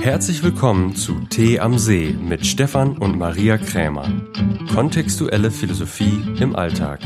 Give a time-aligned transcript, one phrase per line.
[0.00, 4.06] Herzlich willkommen zu Tee am See mit Stefan und Maria Krämer.
[4.72, 7.00] Kontextuelle Philosophie im Alltag.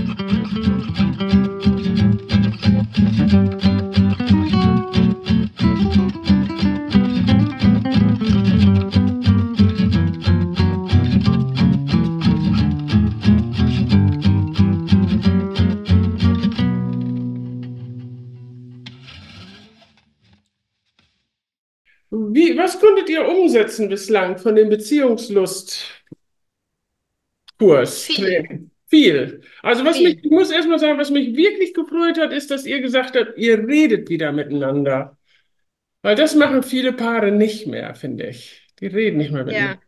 [23.49, 26.05] Umsetzen bislang von dem Beziehungslustkurs?
[28.05, 28.71] Viel.
[28.87, 29.43] Viel.
[29.63, 30.15] Also was Viel.
[30.15, 33.37] mich, ich muss erstmal sagen, was mich wirklich gefreut hat, ist, dass ihr gesagt habt,
[33.37, 35.19] ihr redet wieder miteinander.
[36.03, 38.67] Weil das machen viele Paare nicht mehr, finde ich.
[38.81, 39.75] Die reden nicht mehr miteinander.
[39.83, 39.88] Ja.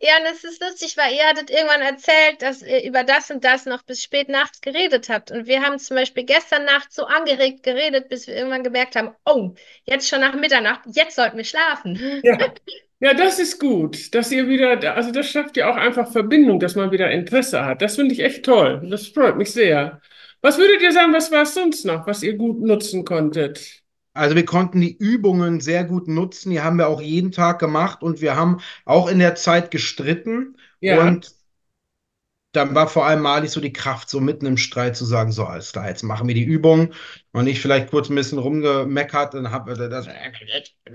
[0.00, 3.44] Ja, und es ist lustig, weil ihr hattet irgendwann erzählt, dass ihr über das und
[3.44, 5.30] das noch bis spät nachts geredet habt.
[5.30, 9.14] Und wir haben zum Beispiel gestern Nacht so angeregt geredet, bis wir irgendwann gemerkt haben,
[9.24, 12.20] oh, jetzt schon nach Mitternacht, jetzt sollten wir schlafen.
[12.22, 12.38] Ja.
[13.00, 16.74] Ja, das ist gut, dass ihr wieder, also das schafft ja auch einfach Verbindung, dass
[16.74, 17.82] man wieder Interesse hat.
[17.82, 18.80] Das finde ich echt toll.
[18.88, 20.00] Das freut mich sehr.
[20.40, 23.83] Was würdet ihr sagen, was war es sonst noch, was ihr gut nutzen konntet?
[24.14, 28.02] Also wir konnten die Übungen sehr gut nutzen, die haben wir auch jeden Tag gemacht
[28.02, 31.00] und wir haben auch in der Zeit gestritten Ja.
[31.02, 31.34] und
[32.52, 35.44] dann war vor allem Mali so die Kraft, so mitten im Streit zu sagen, so
[35.44, 36.92] alles klar, jetzt machen wir die Übung
[37.32, 40.06] und ich vielleicht kurz ein bisschen rumgemeckert und habe das,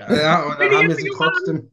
[0.07, 1.71] ja, und dann haben wir sie trotzdem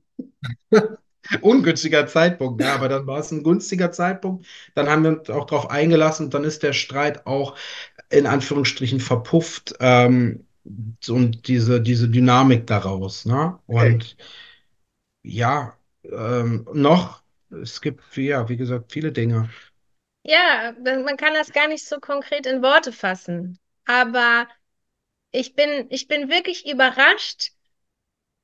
[1.41, 5.47] ungünstiger Zeitpunkt, ja, aber dann war es ein günstiger Zeitpunkt, dann haben wir uns auch
[5.47, 7.57] darauf eingelassen und dann ist der Streit auch
[8.11, 10.47] in Anführungsstrichen verpufft, ähm,
[11.09, 13.59] und diese, diese Dynamik daraus, ne?
[13.67, 14.17] Und
[15.23, 19.49] ja, ähm, noch, es gibt, ja, wie gesagt, viele Dinge.
[20.25, 23.59] Ja, man man kann das gar nicht so konkret in Worte fassen.
[23.87, 24.49] Aber
[25.31, 27.53] ich bin, ich bin wirklich überrascht,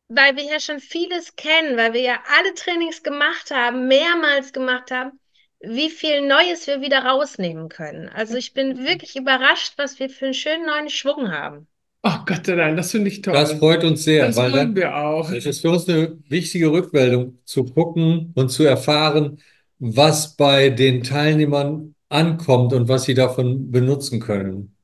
[0.08, 4.90] weil wir ja schon vieles kennen, weil wir ja alle Trainings gemacht haben, mehrmals gemacht
[4.90, 5.18] haben,
[5.60, 8.08] wie viel Neues wir wieder rausnehmen können.
[8.08, 11.66] Also ich bin wirklich überrascht, was wir für einen schönen neuen Schwung haben.
[12.04, 13.34] Oh Gott sei Dank, das finde ich toll.
[13.34, 15.30] Das freut uns sehr, Das weil wollen dann, wir auch.
[15.30, 19.38] es ist für uns eine wichtige Rückmeldung zu gucken und zu erfahren,
[19.78, 24.76] was bei den Teilnehmern ankommt und was sie davon benutzen können.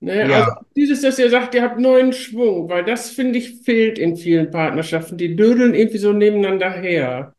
[0.00, 0.46] Ne, Ja.
[0.46, 4.16] also dieses, dass ihr sagt, ihr habt neuen Schwung, weil das, finde ich, fehlt in
[4.16, 5.18] vielen Partnerschaften.
[5.18, 7.34] Die dödeln irgendwie so nebeneinander her.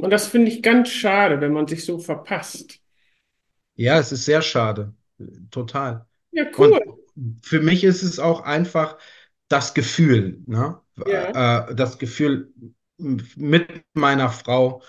[0.00, 2.80] Und das finde ich ganz schade, wenn man sich so verpasst.
[3.76, 4.94] Ja, es ist sehr schade.
[5.50, 6.06] Total.
[6.32, 6.72] Ja, cool.
[6.72, 6.82] Und
[7.42, 8.98] für mich ist es auch einfach
[9.48, 10.80] das Gefühl, ne?
[11.04, 11.34] Ja.
[11.34, 12.52] Äh, das Gefühl,
[12.98, 14.82] mit meiner Frau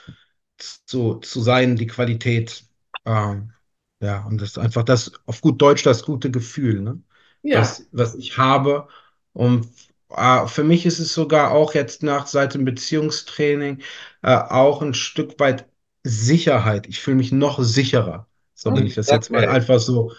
[0.57, 2.65] zu, zu sein, die Qualität.
[3.05, 3.53] Ähm,
[4.01, 7.01] ja, und das ist einfach das, auf gut Deutsch, das gute Gefühl, ne?
[7.43, 7.79] Ja.
[7.79, 8.87] was, was ich habe.
[9.33, 9.67] Und
[10.09, 13.81] äh, für mich ist es sogar auch jetzt nach seit dem Beziehungstraining
[14.23, 15.67] äh, auch ein Stück weit
[16.03, 16.87] Sicherheit.
[16.87, 18.27] Ich fühle mich noch sicherer.
[18.53, 19.47] So, wenn ich das jetzt mal Okay.
[19.47, 20.11] einfach so,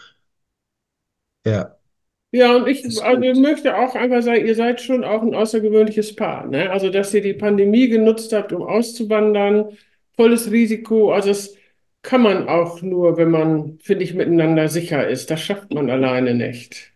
[1.44, 1.75] ja,
[2.36, 6.46] Ja, und ich also möchte auch einfach sagen, ihr seid schon auch ein außergewöhnliches Paar,
[6.46, 6.70] ne?
[6.70, 9.70] Also, dass ihr die Pandemie genutzt habt, um auszuwandern,
[10.16, 11.12] volles Risiko.
[11.12, 11.54] Also, das
[12.02, 15.30] kann man auch nur, wenn man, finde ich, miteinander sicher ist.
[15.30, 16.92] Das schafft man alleine nicht.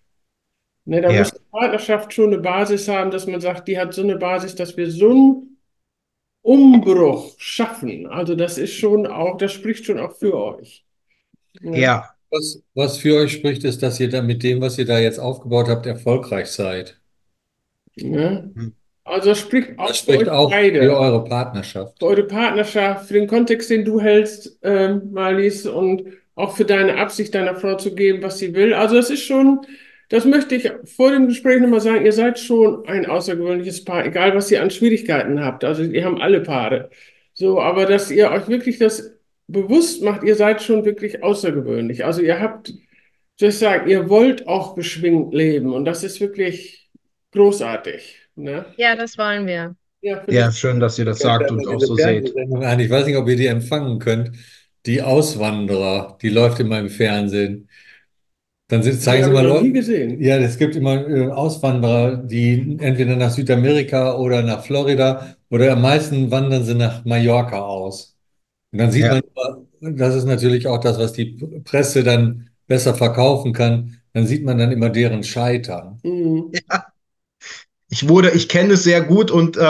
[0.87, 1.19] Ne, da Ja.
[1.21, 4.55] muss die Partnerschaft schon eine Basis haben, dass man sagt, die hat so eine Basis,
[4.57, 5.59] dass wir so einen
[6.43, 8.07] Umbruch schaffen.
[8.09, 10.84] Also, das ist schon auch, das spricht schon auch für euch.
[11.61, 11.83] Ne?
[11.83, 14.99] ja, Was, was für euch spricht, ist, dass ihr da mit dem, was ihr da
[14.99, 17.01] jetzt aufgebaut habt, erfolgreich seid.
[17.97, 18.51] Ne?
[18.55, 18.75] Hm.
[19.05, 20.81] Also, spricht auch Das für spricht auch beide.
[20.81, 21.99] für eure Partnerschaft.
[21.99, 26.05] für eure Partnerschaft, für den Kontext, den du hältst, ähm, Marlies, und
[26.35, 28.73] auch für deine Absicht deiner Frau zu geben, was sie will.
[28.75, 29.61] Also das ist schon,
[30.09, 34.35] das möchte ich vor dem Gespräch nochmal sagen, ihr seid schon ein außergewöhnliches Paar, egal
[34.35, 35.65] was ihr an Schwierigkeiten habt.
[35.65, 36.91] Also ihr haben alle Paare.
[37.35, 39.13] So, aber dass ihr euch wirklich das
[39.53, 42.05] bewusst macht, ihr seid schon wirklich außergewöhnlich.
[42.05, 42.72] Also ihr habt,
[43.38, 46.91] das sagt, ihr wollt auch beschwingt leben und das ist wirklich
[47.33, 48.16] großartig.
[48.36, 48.66] Ne?
[48.77, 49.75] Ja, das wollen wir.
[50.03, 52.34] Ja, ja, schön, dass ihr das sagt und auch so seht.
[52.36, 52.80] An.
[52.80, 54.33] Ich weiß nicht, ob ihr die empfangen könnt.
[54.86, 57.69] Die Auswanderer, die läuft immer im Fernsehen.
[58.69, 59.72] Dann sind, zeigen sie mal noch nie Leute.
[59.72, 60.22] gesehen.
[60.22, 65.83] Ja, es gibt immer äh, Auswanderer, die entweder nach Südamerika oder nach Florida oder am
[65.83, 68.16] meisten wandern sie nach Mallorca aus.
[68.72, 69.15] Und dann sieht Ja.
[69.15, 69.22] man,
[69.81, 74.01] immer, das ist natürlich auch das, was die Presse dann besser verkaufen kann.
[74.13, 76.01] Dann sieht man dann immer deren Scheitern.
[76.05, 76.53] Mhm.
[77.89, 79.61] Ich wurde, ich kenne es sehr gut und äh,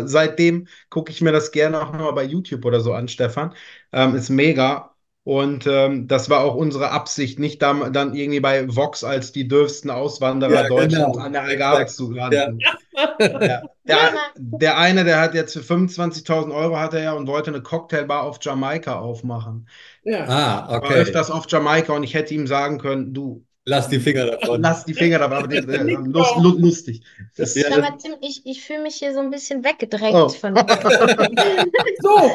[0.00, 3.54] äh, seitdem gucke ich mir das gerne auch noch bei YouTube oder so an, Stefan.
[3.92, 4.89] Ähm, ist mega.
[5.30, 9.46] Und ähm, das war auch unsere Absicht, nicht dann, dann irgendwie bei Vox als die
[9.46, 11.24] dürfsten Auswanderer Ja, Deutschlands genau.
[11.24, 12.58] an der Algarve zu landen.
[13.40, 13.62] Ja.
[13.84, 17.62] Der, der eine, der hat jetzt für 25.000 Euro hat er ja und wollte eine
[17.62, 19.68] Cocktailbar auf Jamaika aufmachen.
[20.02, 20.24] Ja.
[20.26, 20.94] Ah, War okay.
[20.94, 24.60] öfters auf Jamaika und ich hätte ihm sagen können, du, Lass die Finger davon.
[24.62, 27.02] lass die Finger dabei, aber die, äh, lust, lu- lustig.
[27.36, 30.28] Das, Ja, mal, Tim, ich, ich fühle mich hier so ein bisschen weggedrängt Oh.
[30.28, 30.54] von.
[32.02, 32.32] So.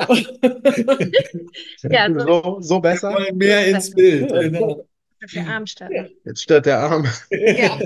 [1.89, 3.17] Ja, so so, so besser.
[3.33, 4.29] mehr ins Bild.
[4.29, 4.85] Genau.
[5.33, 5.91] der Arm statt.
[6.23, 7.05] Jetzt stört der Arm.
[7.31, 7.79] Ja.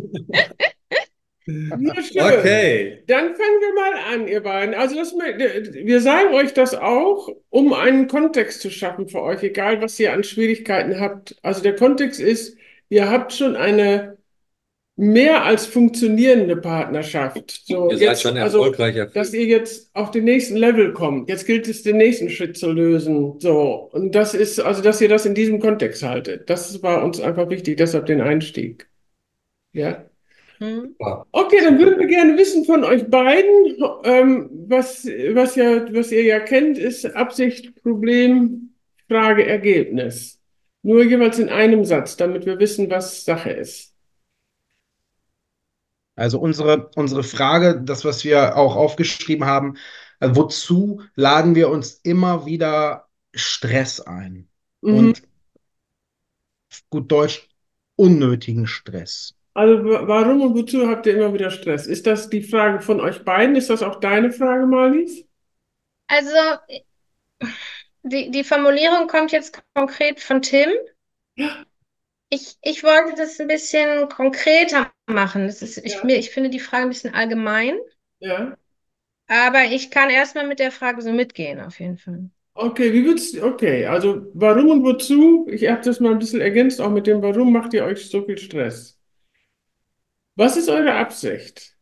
[1.47, 3.03] Okay.
[3.07, 4.75] Dann fangen wir mal an, ihr beiden.
[4.75, 9.81] Also das, wir sagen euch das auch, um einen Kontext zu schaffen für euch, egal
[9.81, 11.35] was ihr an Schwierigkeiten habt.
[11.41, 12.55] Also der Kontext ist,
[12.89, 14.17] ihr habt schon eine
[14.99, 17.61] mehr als funktionierende Partnerschaft.
[17.65, 19.33] So Ihr seid jetzt, schon also, erfolgreich dass erfüllt.
[19.33, 21.29] ihr jetzt auf den nächsten Level kommt.
[21.29, 23.39] Jetzt gilt es, den nächsten Schritt zu lösen.
[23.39, 23.89] So.
[23.93, 26.49] Und das ist, also, dass ihr das in diesem Kontext haltet.
[26.49, 28.89] Das war uns einfach wichtig, deshalb den Einstieg.
[29.71, 30.03] Ja.
[30.57, 30.95] Hm?
[31.31, 36.23] Okay, dann würden wir gerne wissen von euch beiden, ähm, was, was ja, was ihr
[36.23, 38.73] ja kennt, ist Absicht, Problem,
[39.07, 40.38] Frage, Ergebnis.
[40.81, 43.93] Nur jeweils in einem Satz, damit wir wissen, was Sache ist.
[46.15, 49.77] Also unsere, unsere Frage, das, was wir auch aufgeschrieben haben,
[50.19, 54.49] äh, wozu laden wir uns immer wieder Stress ein?
[54.81, 55.13] Mhm.
[55.13, 55.23] Und
[56.89, 57.47] gut Deutsch,
[57.95, 59.35] unnötigen Stress.
[59.53, 61.85] Also wa- warum und wozu habt ihr immer wieder Stress?
[61.85, 63.55] Ist das die Frage von euch beiden?
[63.55, 65.25] Ist das auch deine Frage, Marlies?
[66.09, 66.59] Also,
[68.03, 70.69] die, die Formulierung kommt jetzt konkret von Tim.
[72.31, 75.45] Ich, ich wollte das ein bisschen konkreter machen.
[75.47, 76.03] Das ist, ich, Ja.
[76.03, 77.77] mir, ich finde die Frage ein bisschen allgemein,
[78.19, 78.57] Ja.
[79.27, 82.29] aber ich kann erstmal mit der Frage so mitgehen, auf jeden Fall.
[82.53, 85.47] Okay, wie würdest okay, also warum und wozu?
[85.49, 88.23] Ich habe das mal ein bisschen ergänzt, auch mit dem Warum macht ihr euch so
[88.25, 88.99] viel Stress?
[90.35, 91.77] Was ist eure Absicht?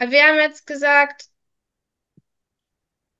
[0.00, 1.29] Wir haben jetzt gesagt,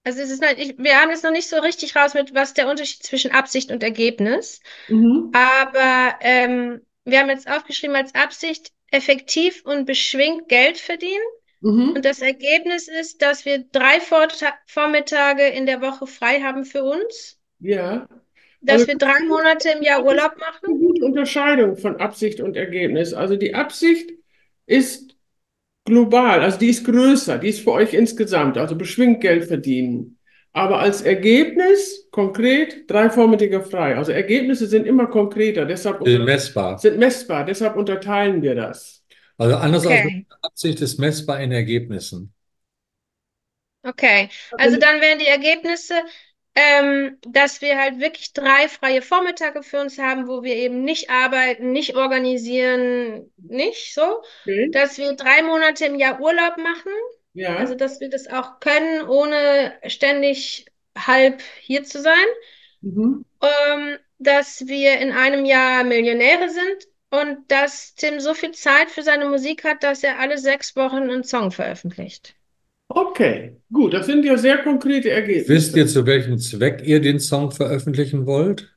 [0.05, 2.69] also es ist ich, wir haben jetzt noch nicht so richtig raus mit, was der
[2.69, 4.61] Unterschied zwischen Absicht und Ergebnis.
[4.89, 5.31] Mhm.
[5.33, 11.23] Aber ähm, wir haben jetzt aufgeschrieben als Absicht, effektiv und beschwingt Geld verdienen.
[11.61, 11.93] Mhm.
[11.97, 16.83] Und das Ergebnis ist, dass wir drei Vorta Vormittage in der Woche frei haben für
[16.83, 18.09] uns, Ja.
[18.63, 20.67] dass Also- wir drei Monate im Jahr Urlaub machen.
[20.67, 23.13] eine gute Unterscheidung von Absicht und Ergebnis.
[23.13, 24.11] Also die Absicht
[24.67, 25.15] ist
[25.91, 30.17] global, also die ist größer, die ist für euch insgesamt, also beschwingt Geld verdienen.
[30.53, 33.97] Aber als Ergebnis konkret drei Vormittage frei.
[33.97, 36.79] Also Ergebnisse sind immer konkreter, deshalb unter- Messbar.
[36.79, 39.05] sind messbar, deshalb unterteilen wir das.
[39.39, 40.27] Also anders als Okay.
[40.43, 42.33] Absicht ist messbar in Ergebnissen.
[43.83, 44.29] Okay,
[44.59, 45.95] also dann wären die Ergebnisse,
[46.55, 51.11] ähm, dass wir halt wirklich drei freie Vormittage für uns haben, wo wir eben nicht
[51.11, 54.71] arbeiten, nicht organisieren, nicht so, Okay.
[54.73, 56.93] dass wir drei Monate im Jahr Urlaub machen,
[57.33, 57.57] Ja.
[57.57, 60.67] also dass wir das auch können, ohne ständig
[60.97, 62.27] halb hier zu sein,
[62.83, 63.23] Mhm.
[63.43, 69.03] ähm, dass wir in einem Jahr Millionäre sind und dass Tim so viel Zeit für
[69.03, 72.35] seine Musik hat, dass er alle sechs Wochen einen Song veröffentlicht.
[72.93, 75.49] Okay, gut, das sind ja sehr konkrete Ergebnisse.
[75.49, 78.75] Wisst ihr, zu welchem Zweck ihr den Song veröffentlichen wollt?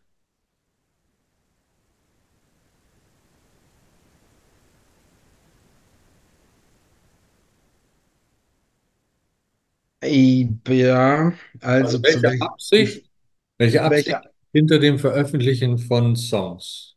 [10.67, 13.09] Ja, also Also zu welche welchem- Absicht,
[13.57, 14.21] welche Absicht welche
[14.53, 16.95] hinter dem Veröffentlichen von Songs?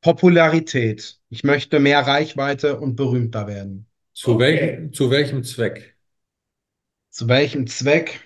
[0.00, 1.18] Popularität.
[1.30, 3.86] Ich möchte mehr Reichweite und berühmter werden.
[4.12, 4.40] Zu Okay.
[4.42, 5.91] welchem, zu welchem Zweck?
[7.12, 8.20] Zu welchem Zweck?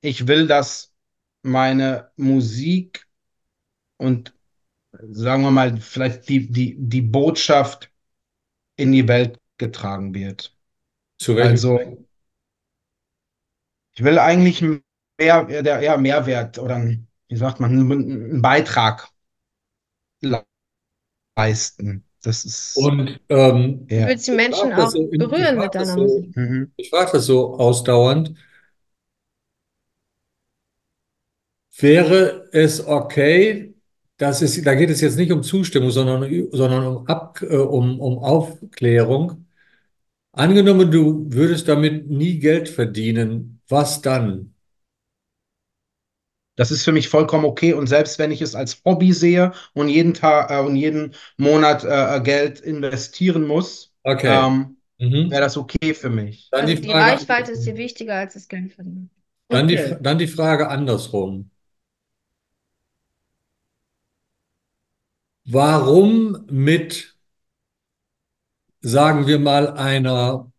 [0.00, 0.92] Ich will, dass
[1.42, 3.06] meine Musik
[3.98, 4.34] und
[4.92, 7.92] sagen wir mal, vielleicht die, die, die Botschaft
[8.76, 10.56] in die Welt getragen wird.
[11.18, 11.98] Zu welchem Also, Zweck?
[13.94, 14.62] ich will eigentlich
[15.18, 19.08] mehr, der, ja, Mehrwert oder, ein- wie sagt man, einen, Beitrag
[20.22, 20.46] le-
[21.36, 22.04] leisten.
[22.22, 24.06] Das ist, Und ähm, Du ja.
[24.06, 26.36] willst die Menschen auch so berühren mit deiner so- Musik.
[26.36, 26.72] Mhm.
[26.76, 28.32] Ich frage das so ausdauernd.
[31.78, 33.74] Wäre es okay,
[34.18, 37.98] dass es, da geht es jetzt nicht um Zustimmung, sondern, sondern um, Ab, äh, um,
[38.00, 39.46] um Aufklärung.
[40.32, 44.51] Angenommen, du würdest damit nie Geld verdienen, was dann?
[46.56, 47.72] Das ist für mich vollkommen okay.
[47.72, 51.84] Und selbst wenn ich es als Hobby sehe und jeden Tag äh, und jeden Monat
[51.84, 54.46] äh, Geld investieren muss, Okay.
[54.46, 55.28] ähm, Mhm.
[55.28, 56.52] wäre das okay für mich.
[56.52, 59.10] Dann Also die die Reichweite ist dir wichtiger als das Geld verdienen.
[59.50, 59.96] Dann die, Okay.
[60.00, 61.52] dann die Frage andersrum.
[65.44, 67.16] Warum mit,
[68.80, 70.51] sagen wir mal, einer,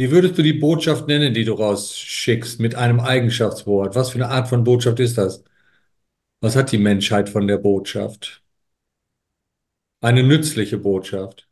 [0.00, 3.94] wie würdest du die Botschaft nennen, die du rausschickst, mit einem Eigenschaftswort?
[3.94, 5.44] Was für eine Art von Botschaft ist das?
[6.40, 8.42] Was hat die Menschheit von der Botschaft?
[10.00, 11.48] Eine nützliche Botschaft.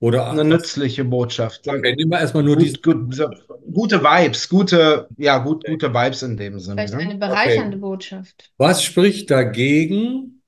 [0.00, 1.66] Oder Eine nützliche Botschaft.
[1.66, 2.56] Okay, nehmen wir erstmal nur.
[2.56, 3.30] Gut, gut, so,
[3.72, 6.86] gute Vibes, gute, ja, gut, gute Vibes in dem Sinne.
[6.86, 7.10] Vielleicht Ne?
[7.10, 8.52] eine bereichernde Botschaft.
[8.58, 10.42] Was spricht dagegen,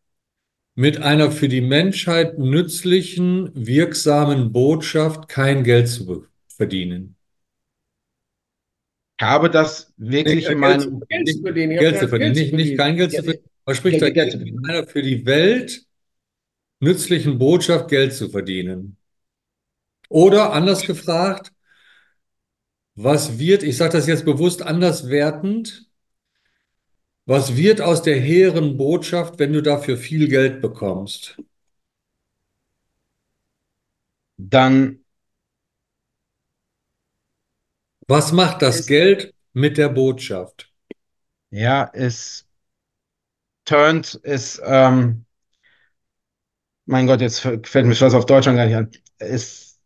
[0.74, 6.29] mit einer für die Menschheit nützlichen, wirksamen Botschaft kein Geld zu be-
[6.60, 7.16] verdienen?
[9.18, 11.78] Ich habe das wirklich Nee, in meinem, Geld zu verdienen.
[11.78, 13.44] Geld zu verdienen, nicht, nicht kein Geld zu Ja, verdienen.
[13.64, 14.64] Was spricht Geld- Geld verdienen.
[14.64, 15.82] einer für die Welt
[16.80, 18.96] nützlichen Botschaft Geld zu verdienen?
[20.08, 21.52] Oder anders gefragt,
[22.94, 25.86] was wird, ich sage das jetzt bewusst anders wertend,
[27.26, 31.38] was wird aus der hehren Botschaft, wenn du dafür viel Geld bekommst?
[34.38, 34.99] dann
[38.10, 40.68] Was macht das Geld mit der Botschaft?
[41.50, 42.44] Ja, es
[43.64, 45.24] turnt, es, ähm,
[46.86, 48.90] mein Gott, jetzt fällt mir das auf Deutsch gar nicht an.
[49.18, 49.78] Es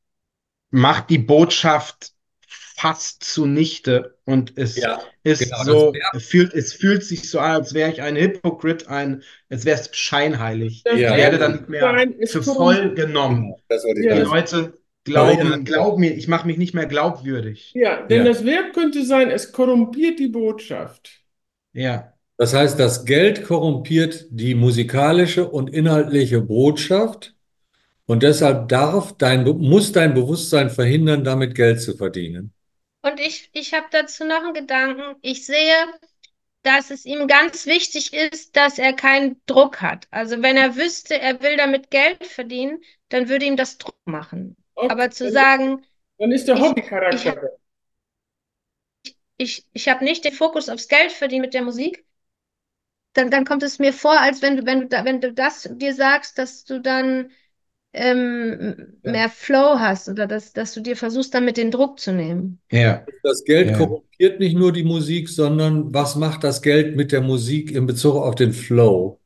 [0.71, 2.13] macht die Botschaft
[2.49, 7.41] fast zunichte und es Ja, ist genau, so, wär- es fühlt, es fühlt sich so
[7.41, 10.83] an, als wäre ich ein Hypocrite, ein, als wäre es scheinheilig.
[10.85, 11.17] Das Ich Ja.
[11.17, 13.55] werde dann nicht mehr ist für voll genommen.
[13.69, 14.23] Das wollte ich Ja, Die.
[14.23, 15.57] Leute glauben, Ja.
[15.59, 17.73] glauben mir, ich mache mich nicht mehr glaubwürdig.
[17.75, 18.25] Ja, denn Ja.
[18.25, 21.25] das Verb könnte sein, es korrumpiert die Botschaft.
[21.73, 27.35] Ja, Das heißt, das Geld korrumpiert die musikalische und inhaltliche Botschaft
[28.07, 32.55] und deshalb darf dein, muss dein Bewusstsein verhindern, damit Geld zu verdienen.
[33.03, 35.17] Und ich, ich habe dazu noch einen Gedanken.
[35.23, 35.75] Ich sehe,
[36.63, 40.09] dass es ihm ganz wichtig ist, dass er keinen Druck hat.
[40.11, 44.57] Also wenn er wüsste, er will damit Geld verdienen, dann würde ihm das Druck machen.
[44.75, 45.83] Okay, Aber zu dann- sagen,
[46.19, 47.17] Dann ist der ich- Hobbycharakter.
[47.17, 47.43] ich hab-
[49.37, 52.05] ich, ich habe nicht den Fokus aufs Geld verdienen mit der Musik,
[53.15, 55.69] dann, dann kommt es mir vor, als wenn du, wenn du, da, wenn du das
[55.73, 57.31] dir sagst, dass du dann
[57.93, 59.13] ähm, Ja.
[59.13, 62.61] mehr Flow hast oder dass, dass du dir versuchst, damit den Druck zu nehmen.
[62.73, 63.07] ja.
[63.23, 63.77] Das Geld Ja.
[63.79, 68.17] korrumpiert nicht nur die Musik, sondern was macht das Geld mit der Musik in Bezug
[68.17, 69.21] auf den Flow?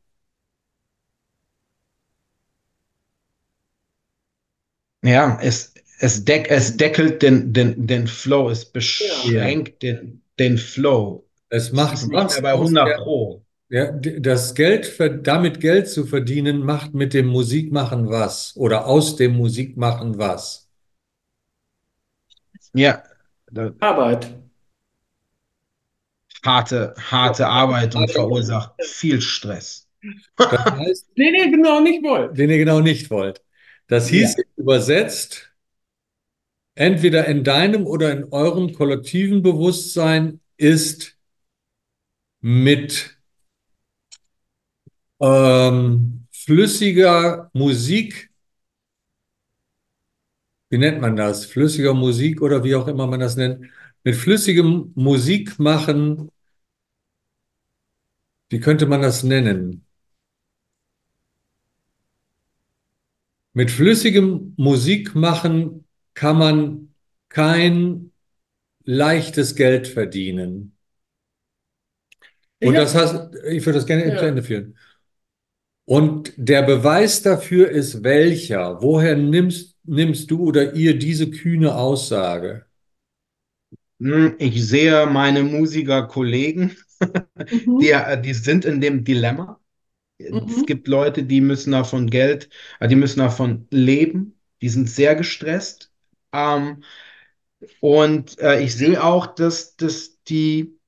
[5.09, 11.25] Ja, es, es, deck, es deckelt den, den, den Flow, es beschränkt den, den Flow.
[11.49, 13.45] Es Es macht mehr bei aus 100 der, Pro.
[13.71, 19.17] ja, das Geld, ver- damit Geld zu verdienen, macht mit dem Musikmachen was oder aus
[19.17, 20.69] dem Musikmachen was.
[22.75, 23.03] Ja,
[23.81, 24.35] Arbeit.
[26.45, 29.89] harte, harte Arbeit und verursacht viel Stress.
[30.49, 32.39] Das heißt, Den ihr genau nicht wollt.
[32.39, 33.43] den ihr genau nicht wollt.
[33.89, 35.51] Das hieß übersetzt,
[36.75, 41.17] entweder in deinem oder in eurem kollektiven Bewusstsein ist
[42.41, 43.19] mit
[45.21, 48.31] ähm, flüssiger Musik,
[50.69, 51.47] wie nennt man das?
[51.47, 53.71] Flüssiger Musik oder wie auch immer man das nennt,
[54.05, 56.31] mit flüssigem Musik machen,
[58.51, 59.88] wie könnte man das nennen?
[63.59, 65.85] Mit flüssigem Musik machen
[66.15, 66.95] kann man
[67.29, 68.13] kein
[68.85, 70.77] leichtes Geld verdienen.
[72.61, 74.19] Und Ich das heißt, ich würde das gerne Ja.
[74.19, 74.77] zu Ende führen.
[75.87, 78.81] Und der Beweis dafür ist welcher?
[78.83, 82.67] Woher nimmst, nimmst du oder ihr diese kühne Aussage?
[84.01, 86.77] Hm, Ich sehe meine Musikerkollegen,
[87.67, 87.81] Mhm.
[87.81, 89.58] die, äh, die sind in dem Dilemma.
[90.19, 90.67] Es Mhm.
[90.67, 95.93] gibt Leute, die müssen davon Geld, äh, die müssen davon leben, die sind sehr gestresst.
[96.33, 96.83] Ähm,
[97.81, 100.79] und äh, ich sehe auch, dass, dass die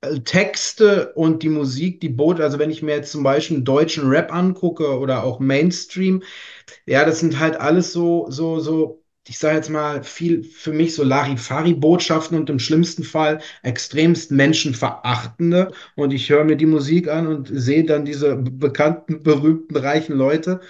[0.00, 4.08] äh, Texte und die Musik, die Boot, also wenn ich mir jetzt zum Beispiel deutschen
[4.08, 6.22] Rap angucke oder auch Mainstream,
[6.86, 10.94] ja, das sind halt alles so, so, so, ich sage jetzt mal, viel für mich
[10.94, 15.72] so Larifari-Botschaften und im schlimmsten Fall extremst menschenverachtende.
[15.96, 20.16] Und ich höre mir die Musik an und sehe dann diese be- bekannten, berühmten, reichen
[20.16, 20.60] Leute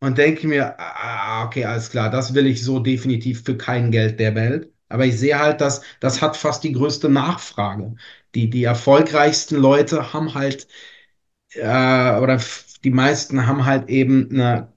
[0.00, 4.18] und denke mir, ah, okay, alles klar, das will ich so definitiv für kein Geld
[4.20, 4.72] der Welt.
[4.88, 7.94] Aber ich sehe halt, dass das hat fast die größte Nachfrage.
[8.34, 10.66] Die, die erfolgreichsten Leute haben halt,
[11.54, 12.40] äh, oder
[12.84, 14.72] die meisten haben halt eben eine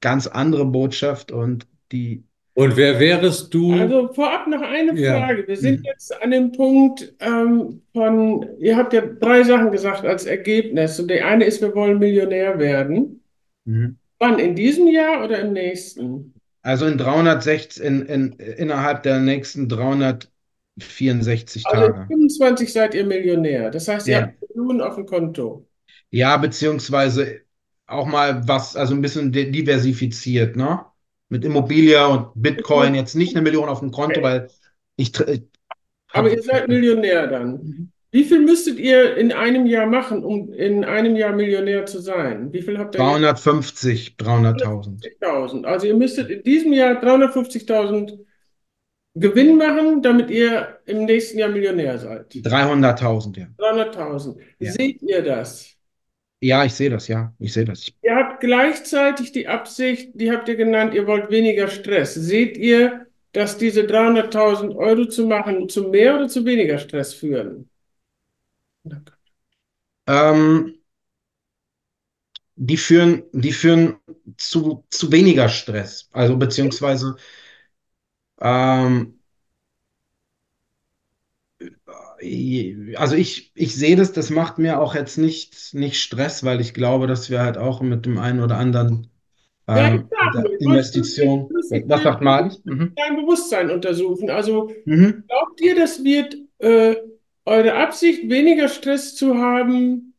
[0.00, 2.24] ganz andere Botschaft und die,
[2.60, 3.72] Und wer wärest du?
[3.72, 5.18] Also vorab noch eine Ja.
[5.18, 5.48] Frage.
[5.48, 5.84] Wir sind Mhm.
[5.86, 11.00] jetzt an dem Punkt ähm, von, ihr habt ja drei Sachen gesagt als Ergebnis.
[11.00, 13.22] Und die eine ist, wir wollen Millionär werden.
[13.64, 13.96] Mhm.
[14.18, 14.38] Wann?
[14.38, 16.34] In diesem Jahr oder im nächsten?
[16.62, 22.06] Also in 360, in, in, innerhalb der nächsten 364 Also in Tage.
[22.08, 23.70] 25 seid ihr Millionär.
[23.70, 24.20] Das heißt, ihr Ja.
[24.22, 25.66] habt Millionen auf dem Konto.
[26.10, 27.40] Ja, beziehungsweise
[27.86, 30.80] auch mal was, also ein bisschen di- diversifiziert, ne?
[31.30, 34.50] Mit Immobilie und Bitcoin jetzt nicht eine Million auf dem Konto, weil
[34.96, 35.42] ich, ich
[36.12, 37.92] Aber ihr seid Millionär dann.
[38.12, 42.52] Wie viel müsstet ihr in einem Jahr machen, um in einem Jahr Millionär zu sein?
[42.52, 42.98] Wie viel habt ihr?
[42.98, 45.04] 350, 300.000.
[45.22, 45.64] 350.000.
[45.64, 48.18] Also ihr müsstet in diesem Jahr 350.000
[49.14, 52.32] Gewinn machen, damit ihr im nächsten Jahr Millionär seid.
[52.32, 53.46] 300.000, ja.
[53.58, 54.36] 300.000.
[54.58, 54.72] Ja.
[54.72, 55.76] Seht ihr das?
[56.40, 57.34] Ja, ich sehe das, ja.
[57.38, 57.92] Ich sehe das.
[58.02, 62.14] Ihr habt gleichzeitig die Absicht, die habt ihr genannt, ihr wollt weniger Stress.
[62.14, 67.68] Seht ihr, dass diese 300.000 Euro zu machen zu mehr oder zu weniger Stress führen?
[70.06, 70.74] ähm,
[72.56, 73.96] die führen, die führen
[74.36, 76.08] zu, zu weniger Stress.
[76.12, 77.16] Also beziehungsweise
[78.40, 79.18] ähm,
[81.58, 81.70] äh,
[82.96, 86.74] also ich, ich sehe das, das macht mir auch jetzt nicht, nicht Stress, weil ich
[86.74, 89.08] glaube, dass wir halt auch mit dem einen oder anderen
[89.68, 90.08] Ja, ähm,
[90.58, 91.48] ich Investition.
[91.50, 91.68] Was
[92.02, 92.66] sagt?
[92.66, 92.92] Mhm.
[92.96, 94.30] Dein Bewusstsein untersuchen.
[94.30, 95.24] Also Mhm.
[95.28, 96.96] glaubt ihr, das wird äh,
[97.46, 100.14] eure Absicht, weniger Stress zu haben?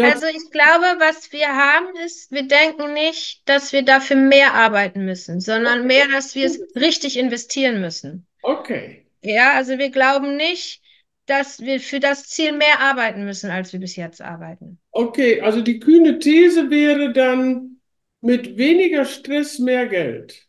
[0.00, 5.04] Also ich glaube, was wir haben, ist, wir denken nicht, dass wir dafür mehr arbeiten
[5.04, 8.26] müssen, sondern mehr, dass wir es richtig investieren müssen.
[8.42, 9.07] okay.
[9.22, 10.82] Ja, also wir glauben nicht,
[11.26, 14.78] dass wir für das Ziel mehr arbeiten müssen, als wir bis jetzt arbeiten.
[14.92, 17.80] Okay, also die kühne These wäre dann
[18.20, 20.46] mit weniger Stress mehr Geld.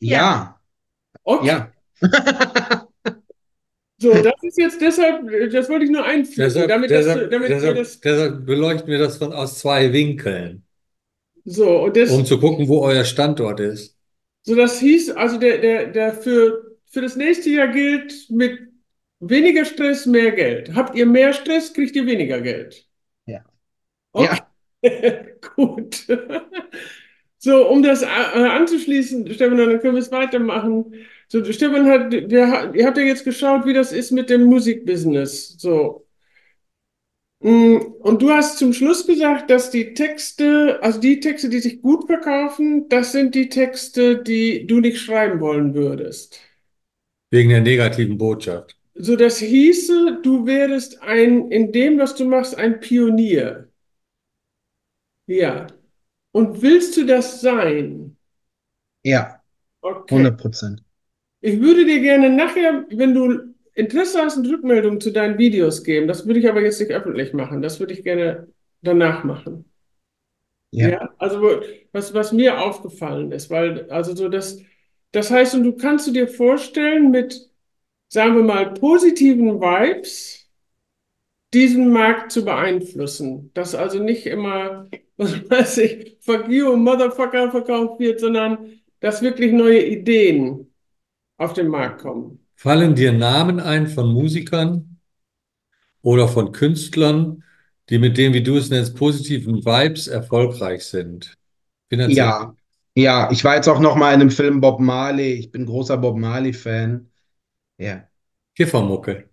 [0.00, 0.60] Ja,
[1.24, 1.46] Okay.
[1.46, 1.72] ja.
[3.98, 7.50] So, das ist jetzt deshalb, das wollte ich nur einfügen, Deshalb, damit, das, deshalb, damit
[7.50, 10.64] ihr deshalb, das, deshalb beleuchten wir das von aus zwei Winkeln,
[11.44, 13.96] so, und das, um zu gucken, wo euer Standort ist.
[14.42, 18.60] so das hieß, also der, der, der für, für das nächste Jahr gilt mit
[19.20, 20.74] weniger Stress mehr Geld.
[20.74, 22.86] Habt ihr mehr Stress, kriegt ihr weniger Geld.
[23.26, 23.44] Ja.
[24.12, 24.38] Okay,
[25.56, 26.06] gut.
[27.38, 30.94] So, um das äh, anzuschließen, Stefan, dann können wir es weitermachen.
[31.28, 35.56] So, Stefan hat, der, ihr habt ja jetzt geschaut, wie das ist mit dem Musikbusiness.
[35.58, 36.06] So.
[37.40, 41.80] Mm, Und du hast zum Schluss gesagt, dass die Texte, also die Texte, die sich
[41.82, 46.38] gut verkaufen, das sind die Texte, die du nicht schreiben wollen würdest.
[47.30, 48.76] Wegen der negativen Botschaft.
[48.94, 53.68] So, das hieße, du wärest ein, in dem, was du machst, ein Pionier.
[55.26, 55.66] Ja.
[56.32, 58.16] Und willst du das sein?
[59.02, 59.40] Ja,
[59.82, 60.14] Okay.
[60.14, 60.82] 100 Prozent.
[61.40, 66.06] Ich würde dir gerne nachher, wenn du Interesse hast, eine Rückmeldung zu deinen Videos geben.
[66.06, 67.62] Das würde ich aber jetzt nicht öffentlich machen.
[67.62, 68.48] Das würde ich gerne
[68.82, 69.64] danach machen.
[70.72, 70.88] Ja.
[70.88, 71.62] Ja, also
[71.92, 74.60] was, was mir aufgefallen ist, weil, also so das,
[75.12, 77.50] das heißt, und du kannst du dir vorstellen, mit,
[78.08, 80.48] sagen wir mal, positiven Vibes
[81.52, 83.50] diesen Markt zu beeinflussen.
[83.54, 89.52] Dass also nicht immer, was weiß ich, fuck you, Motherfucker verkauft wird, sondern dass wirklich
[89.52, 90.72] neue Ideen
[91.38, 92.46] auf den Markt kommen.
[92.54, 94.98] Fallen dir Namen ein von Musikern
[96.02, 97.42] oder von Künstlern,
[97.88, 101.34] die mit dem, wie du es nennst, positiven Vibes erfolgreich sind?
[101.88, 102.26] Finanziell.
[102.26, 102.54] Ja,
[103.00, 105.32] ja, ich war jetzt auch noch mal in einem Film Bob Marley.
[105.34, 107.10] Ich bin großer Bob Marley-Fan.
[107.78, 108.04] Ja.
[108.56, 109.28] Kiffermucke.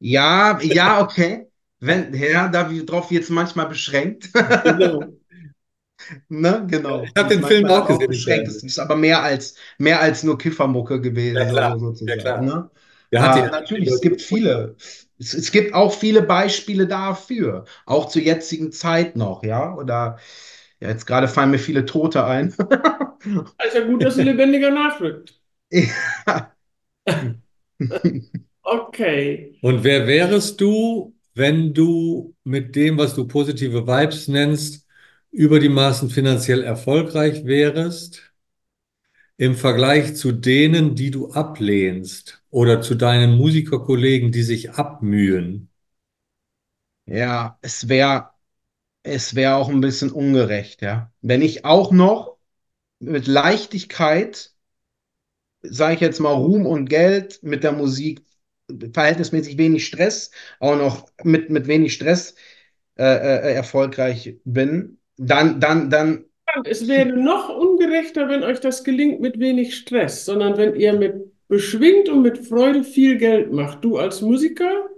[0.00, 1.46] Ja, ja, okay.
[1.80, 4.30] Wenn, ja, darauf wird es manchmal beschränkt.
[4.32, 5.04] Genau.
[6.28, 7.02] Ne, genau.
[7.04, 8.48] Ich hab den Film auch gesehen, beschränkt.
[8.48, 11.78] Es ist aber mehr als, mehr als nur Kiffermucke gewesen, Ja, klar.
[11.78, 12.18] so, sozusagen.
[12.18, 12.42] Ja, klar.
[12.42, 12.70] Ne?
[13.20, 14.76] Hat Äh, die- natürlich, es gibt viele.
[15.18, 19.74] Es, es gibt auch viele Beispiele dafür, auch zur jetzigen Zeit noch, ja.
[19.74, 20.18] Oder
[20.82, 22.48] ja, jetzt gerade fallen mir viele Tote ein.
[23.64, 25.40] Ist ja gut, dass ein lebendiger nachrückt.
[25.70, 26.52] Ja.
[28.64, 29.58] Okay.
[29.60, 34.86] Und wer wärest du, wenn du mit dem, was du positive Vibes nennst,
[35.32, 38.32] über die Maßen finanziell erfolgreich wärst,
[39.36, 45.68] im Vergleich zu denen, die du ablehnst oder zu deinen Musikerkollegen, die sich abmühen?
[47.06, 48.31] Ja, es wäre
[49.02, 51.12] es wäre auch ein bisschen ungerecht, ja.
[51.20, 52.36] Wenn ich auch noch
[53.00, 54.52] mit Leichtigkeit,
[55.62, 58.22] sage ich jetzt mal, Ruhm und Geld mit der Musik,
[58.92, 62.34] verhältnismäßig wenig Stress, auch noch mit, mit wenig Stress
[62.96, 66.24] äh, äh, erfolgreich bin, dann, dann, dann
[66.64, 71.32] Es wäre noch ungerechter, wenn euch das gelingt mit wenig Stress, sondern wenn ihr mit
[71.48, 73.84] beschwingt und mit Freude viel Geld macht.
[73.84, 74.88] Du als Musiker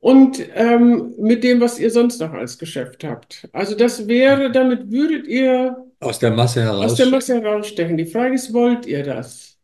[0.00, 3.48] und ähm, mit dem, was ihr sonst noch als Geschäft habt.
[3.52, 6.92] Also das wäre, damit würdet ihr Aus der Masse heraus.
[6.92, 7.96] aus der Masse herausstechen.
[7.96, 9.58] Die Frage ist, wollt ihr das?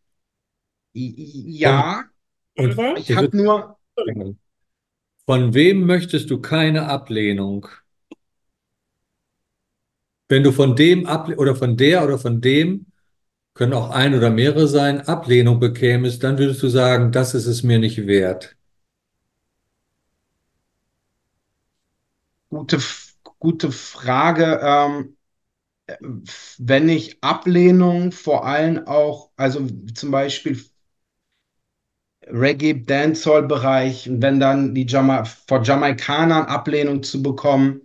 [0.93, 2.05] Ja,
[2.57, 2.95] Und Oder?
[2.95, 3.77] ich habe nur,
[5.27, 7.67] von wem möchtest du keine Ablehnung?
[10.27, 12.85] Wenn du von dem Able oder von der oder von dem,
[13.55, 17.63] können auch ein oder mehrere sein, Ablehnung bekämest, dann würdest du sagen, das ist es
[17.63, 18.54] mir nicht wert.
[22.55, 22.79] Gute,
[23.39, 24.59] gute Frage.
[24.63, 25.17] Ähm,
[26.57, 30.59] wenn ich Ablehnung vor allem auch, also zum Beispiel
[32.27, 37.81] Reggae, Dancehall-Bereich, wenn dann die Jama vor Jamaikanern Ablehnung zu bekommen,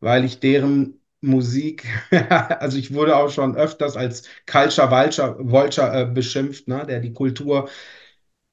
[0.00, 1.86] weil ich deren Musik,
[2.60, 7.12] also ich wurde auch schon öfters als Culture Vulture, Vulture äh, beschimpft, ne, der die
[7.14, 7.68] Kultur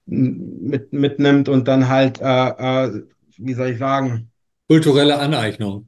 [0.05, 3.03] mit, mitnimmt und dann halt, äh, äh,
[3.37, 4.28] wie soll ich sagen,
[4.69, 5.87] Kulturelle Aneignung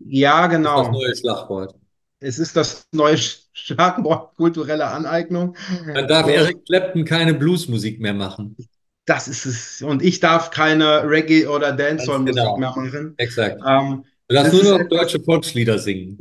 [0.00, 0.90] ja, ist das genau.
[0.90, 1.74] neue Schlagwort.
[2.20, 5.56] Es ist das neue Schlagwort kulturelle Aneignung.
[5.94, 8.56] Dann darf Eric Clapton keine Bluesmusik mehr machen.
[9.04, 9.82] das ist es.
[9.82, 12.58] Und ich darf keine Reggae- oder Dancehall-Musik genau.
[12.58, 13.14] mehr machen.
[13.18, 13.60] Exakt.
[13.66, 16.18] Ähm, Du darfst das nur noch etwas, deutsche Volkslieder singen.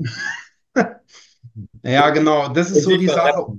[1.84, 3.58] ja, genau, das ist Und so die Sache.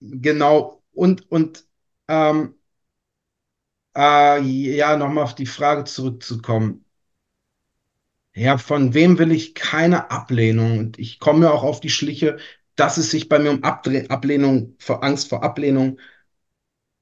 [0.00, 0.82] Genau.
[0.92, 1.64] Und, und
[2.06, 2.54] ähm,
[3.96, 6.84] äh, ja, nochmal auf die Frage zurückzukommen.
[8.38, 10.78] Ja, von wem will ich keine Ablehnung?
[10.78, 12.38] Und ich komme ja auch auf die Schliche,
[12.76, 15.98] dass es sich bei mir um Abdre Ablehnung, vor Angst vor Ablehnung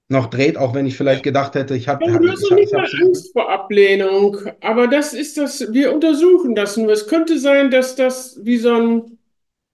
[0.09, 2.59] noch dreht, auch wenn ich vielleicht gedacht hätte, ich habe, Ja, du hast ich hab,
[2.59, 6.93] nicht mal hab, Angst vor Ablehnung, aber das ist das, wir untersuchen das nur.
[6.93, 9.19] Es könnte sein, dass das wie so ein,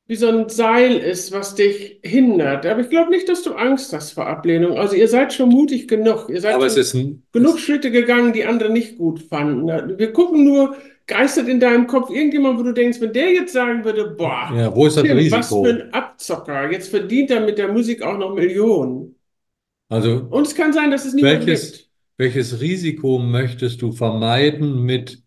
[0.06, 2.66] wie so ein Seil ist, was dich hindert.
[2.66, 4.78] Aber ich glaube nicht, dass du Angst hast vor Ablehnung.
[4.78, 6.28] Also ihr seid schon mutig genug.
[6.30, 9.98] Ihr seid Aber es schon ist ein, genug Schritte gegangen, die andere nicht gut fanden.
[9.98, 10.76] Wir gucken nur,
[11.12, 14.74] geistert in deinem Kopf irgendjemand, wo du denkst, wenn der jetzt sagen würde, boah, ja,
[14.74, 15.64] wo ist das Tim, was Risiko?
[15.64, 19.14] für ein Abzocker, jetzt verdient er mit der Musik auch noch Millionen.
[19.88, 21.90] Also, Und es kann sein, dass es niemand welches, gibt.
[22.16, 25.22] welches Risiko möchtest du vermeiden mit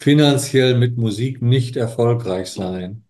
[0.00, 3.04] finanziell mit Musik nicht erfolgreich sein?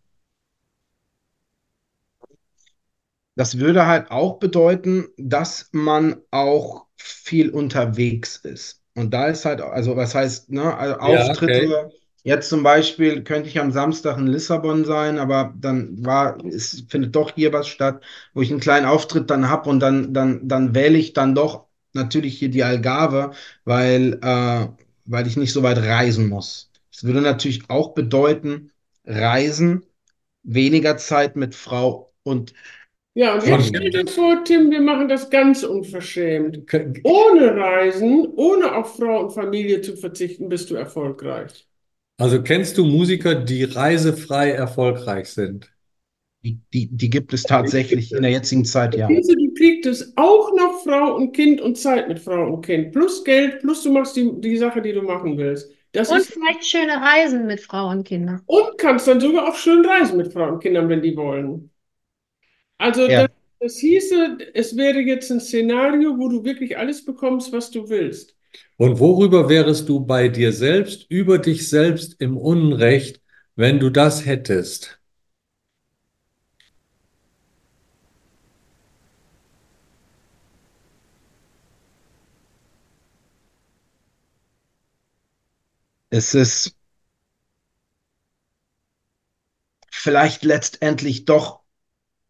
[3.37, 8.83] Das würde halt auch bedeuten, dass man auch viel unterwegs ist.
[8.97, 11.67] Und da ist halt, also was heißt, ne, also Ja, okay.
[11.71, 11.91] Auftritte,
[12.25, 17.15] jetzt zum Beispiel könnte ich am Samstag in Lissabon sein, aber dann war, es findet
[17.17, 18.03] doch hier was statt,
[18.35, 21.67] wo ich einen kleinen Auftritt dann habe und dann, dann, dann wähle ich dann doch
[21.95, 23.33] natürlich hier die Algarve,
[23.65, 24.69] weil, äh,
[25.07, 26.71] weil ich nicht so weit reisen muss.
[26.93, 28.73] Das würde natürlich auch bedeuten,
[29.05, 29.85] Reisen,
[30.43, 32.55] weniger Zeit mit Frau und
[33.17, 36.61] Ja, und jetzt stell dir vor, Tim, wir machen das ganz unverschämt.
[37.03, 41.67] Ohne Reisen, ohne auf Frau und Familie zu verzichten, bist du erfolgreich.
[42.19, 45.71] Also kennst du Musiker, die reisefrei erfolgreich sind?
[46.45, 49.09] Die, die, die gibt es tatsächlich in der jetzigen Zeit, ja.
[49.09, 52.93] Diese, du kriegst es auch noch Frau und Kind und Zeit mit Frau und Kind.
[52.93, 55.71] Plus Geld, plus du machst die, die Sache, die du machen willst.
[55.93, 58.43] Das Und ist, vielleicht schöne Reisen mit Frau und Kindern.
[58.47, 61.71] und kannst dann sogar auch schön reisen mit Frau und Kindern, wenn die wollen.
[62.79, 63.23] Also Ja.
[63.23, 63.29] das,
[63.61, 68.35] das hieße, es wäre jetzt ein Szenario, wo du wirklich alles bekommst, was du willst.
[68.79, 73.21] Und worüber wärest du bei dir selbst, über dich selbst im Unrecht,
[73.55, 75.01] wenn du das hättest?
[86.11, 86.75] Es ist
[89.91, 91.63] vielleicht letztendlich doch,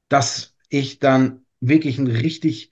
[0.08, 2.70] dass ich dann wirklich ein richtig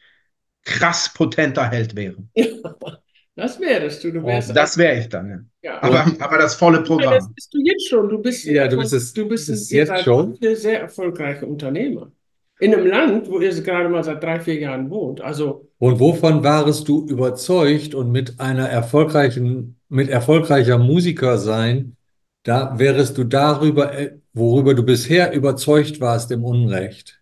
[0.64, 2.16] krass potenter Held wäre.
[3.36, 4.12] Das wärst du.
[4.12, 5.28] Du wärst Das wäre ich dann,
[5.60, 5.70] ja.
[5.70, 5.82] ja.
[5.82, 7.34] Aber, aber das volle Ja, das Programm.
[7.34, 8.08] bist du jetzt schon.
[8.08, 10.38] Du bist, Ja, du bist es- du bist, es jetzt schon?
[10.38, 12.12] beide sehr erfolgreiche Unternehmer.
[12.60, 15.20] In einem Land, wo ihr gerade mal seit drei, vier Jahren wohnt.
[15.20, 21.96] Also, Und wovon warest du überzeugt und mit einer erfolgreichen, mit erfolgreicher Musiker sein,
[22.44, 27.20] da wärest du darüber, äh, worüber du bisher überzeugt warst, im Unrecht?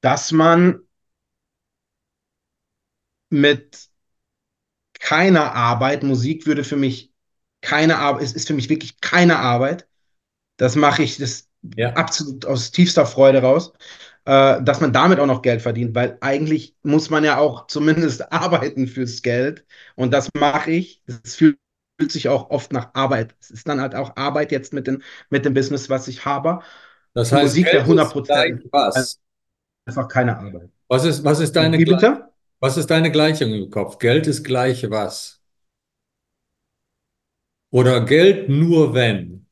[0.00, 0.80] Dass man
[3.30, 3.88] mit
[5.00, 7.12] keiner Arbeit, Musik würde für mich
[7.60, 9.88] keine Arbeit, es ist für mich wirklich keine Arbeit.
[10.58, 11.94] Das mache ich das Ja.
[11.96, 13.72] absolut aus tiefster Freude raus,
[14.26, 18.32] äh, dass man damit auch noch Geld verdient, weil eigentlich muss man ja auch zumindest
[18.32, 21.02] arbeiten fürs Geld und das mache ich.
[21.06, 21.58] Das fühlt
[22.08, 23.36] sich auch oft nach Arbeit.
[23.40, 26.60] Es ist dann halt auch Arbeit jetzt mit dem, mit dem Business, was ich habe.
[27.14, 29.20] Das heißt, Musik Geld ist 100% gleich was?
[29.88, 30.70] Einfach keine Arbeit.
[30.88, 32.30] Was ist, was ist deine, Wie bitte?
[32.60, 33.98] was ist deine Gleichung im Kopf?
[33.98, 35.42] Geld ist gleich was?
[37.70, 39.46] Oder Geld nur wenn?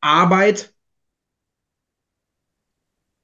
[0.00, 0.74] Arbeit.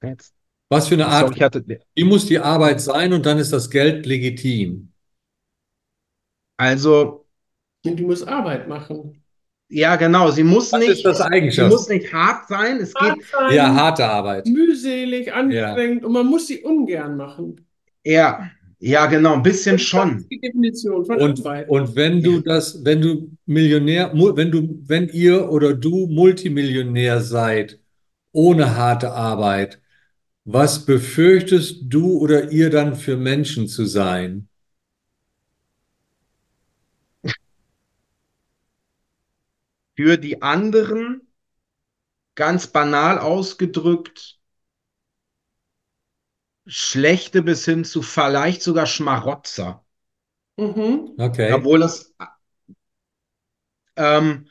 [0.03, 0.33] Jetzt.
[0.69, 1.63] Was für eine Sorry, Art, ich hatte,
[1.95, 4.93] wie muss die Arbeit sein und dann ist das Geld legitim?
[6.57, 7.25] also,
[7.85, 9.18] Und du musst Arbeit machen.
[9.69, 11.71] Ja, genau, sie muss Was nicht, ist das sie Eigenschaft?
[11.71, 12.77] muss nicht hart sein.
[12.77, 14.45] Es geht, Hart sein, Ja, harte Arbeit.
[14.45, 17.65] mühselig, anstrengend und man muss sie ungern machen.
[18.03, 18.49] ja,
[18.81, 20.17] ja, genau, ein bisschen Das schon.
[20.17, 21.69] ist die Definition von Und, Arbeit.
[21.69, 27.79] und wenn du das, wenn du Millionär, wenn du, wenn ihr oder du Multimillionär seid,
[28.31, 29.81] ohne harte Arbeit,
[30.45, 34.48] was befürchtest du oder ihr dann für Menschen zu sein?
[39.99, 41.27] Für die anderen,
[42.35, 44.39] ganz banal ausgedrückt,
[46.65, 49.83] schlechte bis hin zu vielleicht sogar Schmarotzer.
[50.55, 51.15] Mhm.
[51.17, 51.51] Okay.
[51.51, 52.13] Obwohl das
[53.97, 54.47] ähm,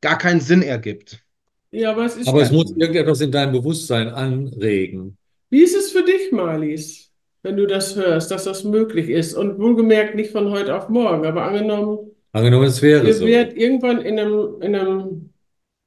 [0.00, 1.24] gar keinen Sinn ergibt.
[1.72, 5.18] Ja, aber es ist Aber es muss irgendetwas in deinem Bewusstsein anregen.
[5.50, 7.10] Wie ist es für dich, Marlies,
[7.42, 9.34] wenn du das hörst, dass das möglich ist?
[9.34, 13.26] Und wohlgemerkt nicht von heute auf morgen, aber angenommen, Angenommen, es wäre ihr so.
[13.26, 15.34] werdet irgendwann in einem, in einem,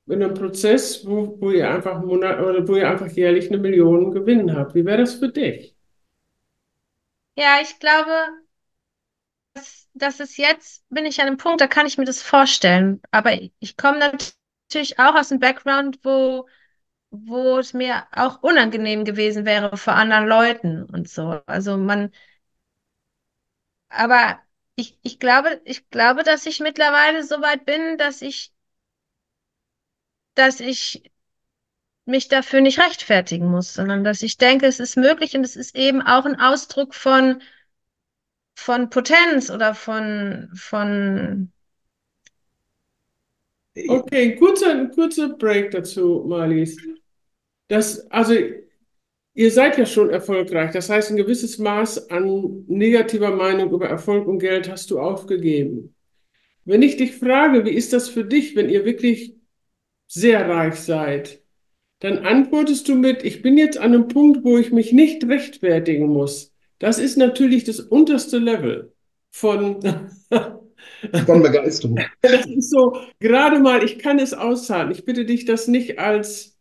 [0.08, 4.12] in einem Prozess, wo, wo ihr einfach Monat, oder wo ihr einfach jährlich eine Million
[4.12, 4.76] Gewinn habt.
[4.76, 5.76] Wie wäre das für dich?
[7.38, 8.12] Ja, ich glaube,
[9.54, 13.02] das, das ist jetzt, bin ich an einem Punkt, da kann ich mir das vorstellen.
[13.12, 16.48] Aber ich komme natürlich auch aus einem Background, wo,
[17.12, 21.42] wo es mir auch unangenehm gewesen wäre vor anderen Leuten und so.
[21.48, 22.12] Also man,
[23.90, 24.40] aber
[24.76, 28.54] ich, ich glaube, ich glaube, dass ich mittlerweile so weit bin, dass ich,
[30.36, 31.12] dass ich
[32.06, 35.76] mich dafür nicht rechtfertigen muss, sondern dass ich denke, es ist möglich und es ist
[35.76, 37.42] eben auch ein Ausdruck von,
[38.56, 41.52] von Potenz oder von, von,
[43.90, 46.78] Okay, kurzer, kurzer Break dazu, Marlies.
[47.68, 48.36] Das, also,
[49.36, 50.72] ihr seid ja schon erfolgreich.
[50.72, 55.96] Das heißt, ein gewisses Maß an negativer Meinung über Erfolg und Geld hast du aufgegeben.
[56.64, 59.36] Wenn ich dich frage, wie ist das für dich, wenn ihr wirklich
[60.08, 61.44] sehr reich seid,
[62.00, 66.08] dann antwortest du mit, ich bin jetzt an einem Punkt, wo ich mich nicht rechtfertigen
[66.08, 66.54] muss.
[66.80, 68.94] Das ist natürlich das unterste Level
[69.32, 69.80] von,
[71.26, 72.00] Von Begeisterung.
[72.22, 74.92] das ist so, gerade mal, ich kann es aushalten.
[74.92, 76.58] Ich bitte dich, das nicht als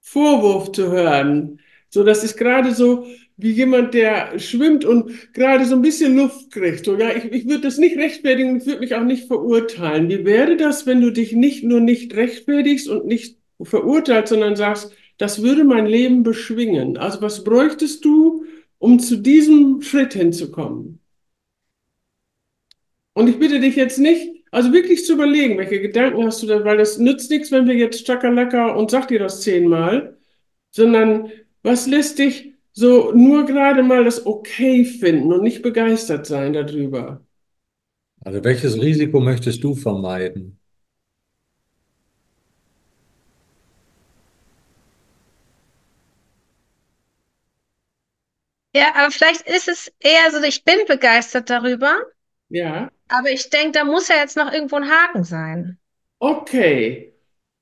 [0.00, 1.60] Vorwurf zu hören.
[1.92, 6.50] So, das ist gerade so wie jemand, der schwimmt und gerade so ein bisschen Luft
[6.50, 6.86] kriegt.
[6.86, 10.08] So, ja, ich, ich würde das nicht rechtfertigen, ich würde mich auch nicht verurteilen.
[10.08, 14.92] Wie wäre das, wenn du dich nicht nur nicht rechtfertigst und nicht verurteilst, sondern sagst,
[15.18, 16.96] das würde mein Leben beschwingen?
[16.96, 18.46] Also, was bräuchtest du,
[18.78, 20.98] um zu diesem Schritt hinzukommen?
[23.12, 26.64] Und ich bitte dich jetzt nicht, also wirklich zu überlegen, welche Gedanken hast du da,
[26.64, 30.16] weil das nützt nichts, wenn wir jetzt Chakalaka und sag dir das zehnmal,
[30.70, 31.30] sondern
[31.62, 37.24] was lässt dich so nur gerade mal das okay finden und nicht begeistert sein darüber?
[38.24, 40.58] Also welches Risiko möchtest du vermeiden?
[48.74, 51.96] ja, aber vielleicht ist es eher so, ich bin begeistert darüber,
[52.48, 55.78] Ja, aber ich denke, da muss ja jetzt noch irgendwo ein Haken sein.
[56.20, 57.11] okay.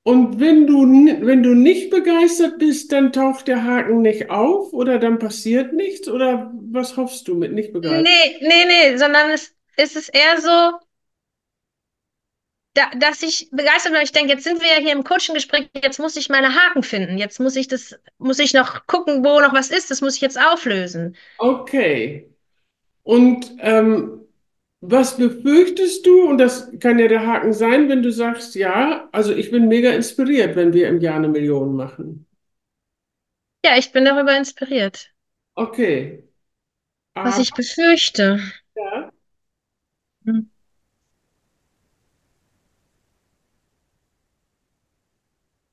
[0.03, 0.83] Und wenn du,
[1.27, 6.09] wenn du nicht begeistert bist, dann taucht der Haken nicht auf oder dann passiert nichts
[6.09, 8.05] oder was hoffst du mit nicht begeistert?
[8.05, 10.79] Nee, nee, nee, sondern es, es ist eher so,
[12.75, 14.03] da, dass ich begeistert bin.
[14.03, 17.19] Ich denke, jetzt sind wir ja hier im Coaching-Gespräch, jetzt muss ich meine Haken finden.
[17.19, 20.23] Jetzt muss ich das, muss ich noch gucken, wo noch was ist, das muss ich
[20.23, 21.17] jetzt auflösen.
[21.39, 22.31] Okay.
[23.03, 24.21] Und ähm,
[24.81, 26.29] was befürchtest du?
[26.29, 29.91] Und das kann ja der Haken sein, wenn du sagst, ja, also ich bin mega
[29.91, 32.27] inspiriert, wenn wir im Jahr eine Million machen.
[33.65, 35.13] Ja, ich bin darüber inspiriert.
[35.57, 36.25] Okay.
[37.23, 38.41] Was Aber ich befürchte.
[38.75, 39.00] ja,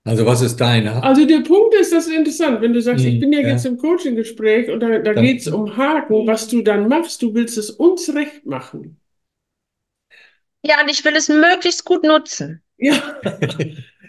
[0.08, 3.06] Also was ist dein Ha- also der Punkt ist, das ist interessant, wenn du sagst,
[3.06, 3.50] ich Hm, bin ja ja.
[3.52, 7.34] jetzt im Coaching-Gespräch und da, da geht es um Haken, was du dann machst, du
[7.36, 9.00] willst es uns recht machen.
[10.63, 12.62] Ja, und ich will es möglichst gut nutzen.
[12.78, 13.20] Ja.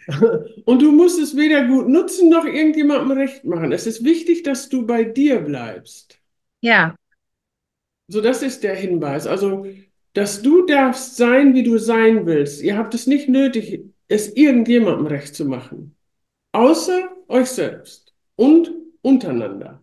[0.64, 3.72] Und du musst es weder gut nutzen noch irgendjemandem recht machen.
[3.72, 6.18] Es ist wichtig, dass du bei dir bleibst.
[6.60, 6.96] Ja,
[8.08, 9.26] So, das ist der Hinweis.
[9.26, 9.66] Also,
[10.14, 12.62] dass du darfst sein, wie du sein willst.
[12.62, 15.96] Ihr habt es nicht nötig, es irgendjemandem recht zu machen,
[16.52, 18.70] außer euch selbst und
[19.02, 19.82] untereinander.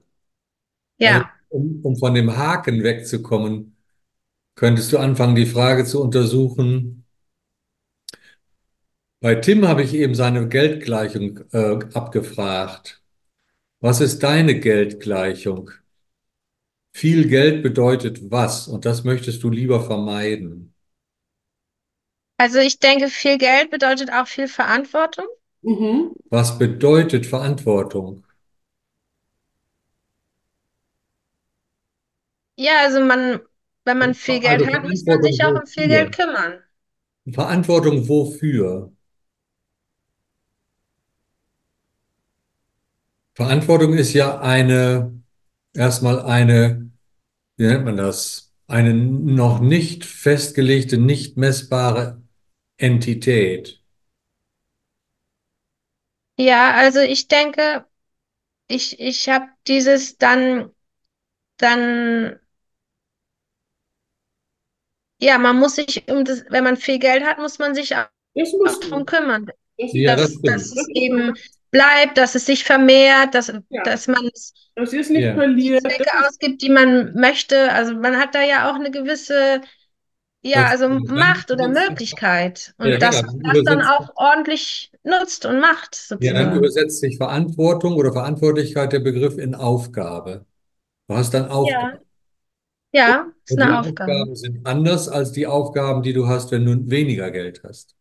[0.97, 3.77] Ja, Um, um von dem Haken wegzukommen,
[4.55, 7.05] könntest du anfangen, die Frage zu untersuchen.
[9.21, 13.01] Bei Tim habe ich eben seine Geldgleichung äh, abgefragt.
[13.79, 15.71] Was ist deine Geldgleichung?
[16.93, 18.67] Viel Geld bedeutet was?
[18.67, 20.74] Und das möchtest du lieber vermeiden.
[22.37, 25.25] Also ich denke, viel Geld bedeutet auch viel Verantwortung.
[25.61, 26.11] Mhm.
[26.29, 28.23] Was bedeutet Verantwortung?
[32.57, 33.39] Ja, also man,
[33.83, 36.59] wenn man viel Geld Also hat, muss man sich auch um viel Geld kümmern.
[37.31, 38.91] Verantwortung wofür?
[43.33, 45.21] Verantwortung ist ja eine,
[45.73, 46.91] erstmal eine,
[47.57, 48.53] wie nennt man das?
[48.67, 52.21] Eine noch nicht festgelegte, nicht messbare
[52.77, 53.81] Entität.
[56.37, 57.85] Ja, also ich denke,
[58.69, 60.71] ich, ich habe dieses dann,
[61.57, 62.39] dann,
[65.19, 68.05] ja, man muss sich um das, wenn man viel Geld hat, muss man sich auch
[68.33, 70.45] Das darum kümmern, Das, Ja, das dass, stimmt.
[70.45, 71.33] dass es eben
[71.71, 73.83] bleibt, dass es sich vermehrt, dass, Ja.
[73.83, 75.33] dass man es das ist nicht Ja.
[75.33, 75.83] verliert.
[75.85, 77.71] Zwecke Das ausgibt, die man möchte.
[77.71, 79.61] Also man hat da ja auch eine gewisse,
[80.45, 82.73] ja, Das- also Macht oder Möglichkeit.
[82.77, 86.55] Und Ja, dass genau, man dann das dann auch ordentlich nutzt und macht, Ja, dann
[86.55, 90.45] übersetzt sich Verantwortung oder Verantwortlichkeit der Begriff in Aufgabe.
[91.07, 91.89] Du hast dann Aufgaben.
[91.91, 91.99] Ja,
[92.93, 94.11] ja, ist Und die eine Aufgabe.
[94.11, 97.95] Aufgaben sind anders als die Aufgaben, die du hast, wenn du weniger Geld hast.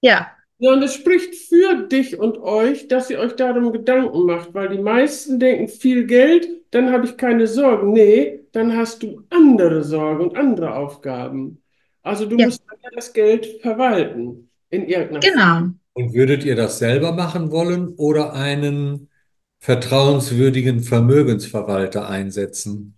[0.00, 4.52] Ja, ja, und es spricht für dich und euch, dass ihr euch darum Gedanken macht,
[4.54, 7.92] weil die meisten denken, viel Geld, dann habe ich keine Sorgen.
[7.92, 11.59] Nee, dann hast du andere Sorgen und andere Aufgaben.
[12.02, 12.46] Also du Ja.
[12.46, 15.34] musst ja das Geld verwalten in irgendeiner Form.
[15.34, 15.74] genau.
[15.92, 19.10] Und würdet ihr das selber machen wollen oder einen
[19.58, 22.96] vertrauenswürdigen Vermögensverwalter einsetzen?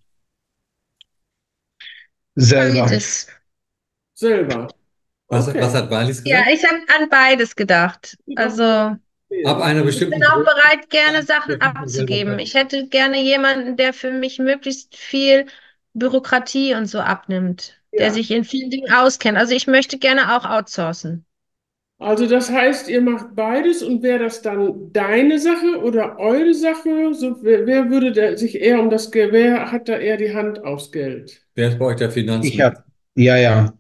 [2.37, 2.87] Selber.
[2.87, 3.27] Beides.
[4.15, 4.69] Selber.
[5.29, 5.61] Was, Okay.
[5.61, 5.91] was hat
[6.25, 6.49] Ja, gesagt?
[6.53, 8.17] ich habe an beides gedacht.
[8.35, 8.97] Also
[9.45, 12.39] Ab einer ich bestimmten bin auch bereit, gerne Ja, Sachen abzugeben.
[12.39, 15.47] Ich hätte gerne jemanden, der für mich möglichst viel
[15.95, 18.13] Bürokratie und so abnimmt, der Ja.
[18.13, 19.39] sich in vielen Dingen auskennt.
[19.39, 21.27] Also ich möchte gerne auch outsourcen.
[21.99, 27.15] Also das heißt, ihr macht beides und wäre das dann deine Sache oder eure Sache?
[27.15, 30.35] So, wer, wer würde da sich eher um das Geld, wer hat da eher die
[30.35, 31.47] Hand aufs Geld?
[31.55, 32.61] Wer ist bei euch der Ich Finanzminister?
[32.61, 33.73] hab, ja, ja.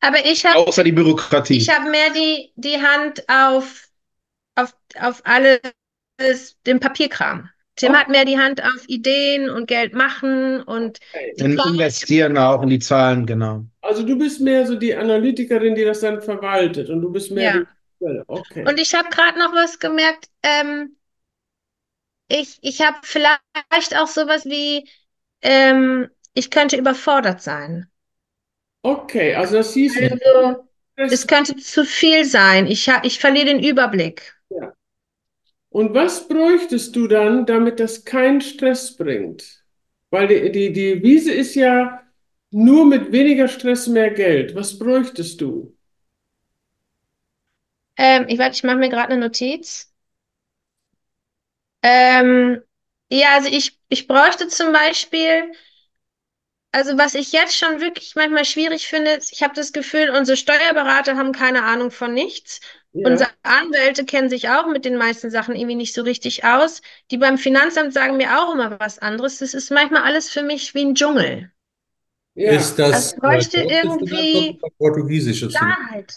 [0.00, 1.58] Aber ich habe Außer die Bürokratie.
[1.58, 3.88] ich hab mehr die, die Hand auf,
[4.56, 5.60] auf, auf alles,
[6.66, 7.48] den Papierkram.
[7.76, 7.96] Tim Oh.
[7.96, 11.00] hat mehr die Hand auf Ideen und Geld machen und
[11.36, 11.74] Planung.
[11.74, 13.64] Investieren auch in die Zahlen, genau.
[13.82, 17.52] Also du bist mehr so die Analytikerin, die das dann verwaltet und du bist mehr
[17.52, 17.60] Ja.
[17.60, 17.66] die
[18.26, 18.64] Okay.
[18.66, 20.28] Und ich habe gerade noch was gemerkt.
[20.42, 20.96] Ähm,
[22.28, 24.88] ich ich habe vielleicht auch sowas wie,
[25.42, 27.86] ähm, ich könnte überfordert sein.
[28.84, 30.64] Okay, also das hieß, Also
[30.96, 32.66] das, es könnte zu viel sein.
[32.66, 34.34] Ich, ich verliere den Überblick.
[35.74, 39.64] Und was bräuchtest du dann, damit das keinen Stress bringt?
[40.10, 42.02] Weil die, die, die Wiese ist ja
[42.50, 44.54] nur mit weniger Stress mehr Geld.
[44.54, 45.76] Was bräuchtest du?
[47.96, 49.92] Ähm, ich warte, ich mache mir gerade eine Notiz.
[51.82, 52.62] Ähm,
[53.10, 55.52] ja, also ich, ich bräuchte zum Beispiel,
[56.74, 60.36] also was ich jetzt schon wirklich manchmal schwierig finde, ist, ich habe das Gefühl, unsere
[60.36, 62.60] Steuerberater haben keine Ahnung von nichts.
[62.92, 63.08] Ja.
[63.08, 66.82] Unsere Anwälte kennen sich auch mit den meisten Sachen irgendwie nicht so richtig aus.
[67.12, 69.38] Die beim Finanzamt sagen mir auch immer was anderes.
[69.38, 71.52] Das ist manchmal alles für mich wie ein Dschungel.
[72.34, 72.50] Ja.
[72.50, 75.52] Ist das Also bräuchte irgendwie Finanzamt?
[75.52, 76.12] Klarheit.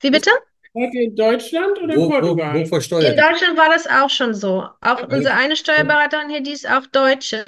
[0.00, 0.30] Wie bitte?
[0.72, 2.54] Seid ihr in Deutschland oder in Wo, wo, Portugal?
[2.54, 3.22] wo In versteuert ihr?
[3.22, 4.66] Deutschland war das auch schon so.
[4.80, 7.44] Auch unsere eine Steuerberaterin hier, die ist auch Deutsche.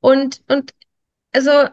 [0.00, 0.72] Und, und
[1.32, 1.68] also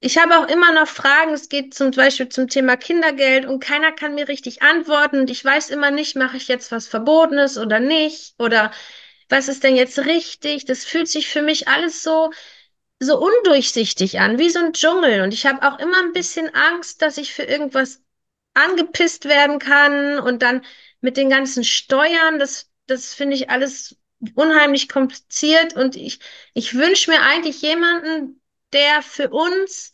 [0.00, 1.32] ich habe auch immer noch Fragen.
[1.34, 5.20] Es geht zum Beispiel zum Thema Kindergeld und keiner kann mir richtig antworten.
[5.20, 8.34] Und ich weiß immer nicht, mache ich jetzt was Verbotenes oder nicht?
[8.38, 8.72] Oder
[9.28, 10.64] was ist denn jetzt richtig?
[10.64, 12.32] Das fühlt sich für mich alles so,
[12.98, 15.20] so undurchsichtig an, wie so ein Dschungel.
[15.22, 18.02] Und ich habe auch immer ein bisschen Angst, dass ich für irgendwas
[18.54, 20.62] angepisst werden kann und dann
[21.00, 23.96] mit den ganzen Steuern, das, das finde ich alles
[24.34, 26.20] unheimlich kompliziert und ich,
[26.54, 28.39] ich wünsche mir eigentlich jemanden,
[28.72, 29.92] der für uns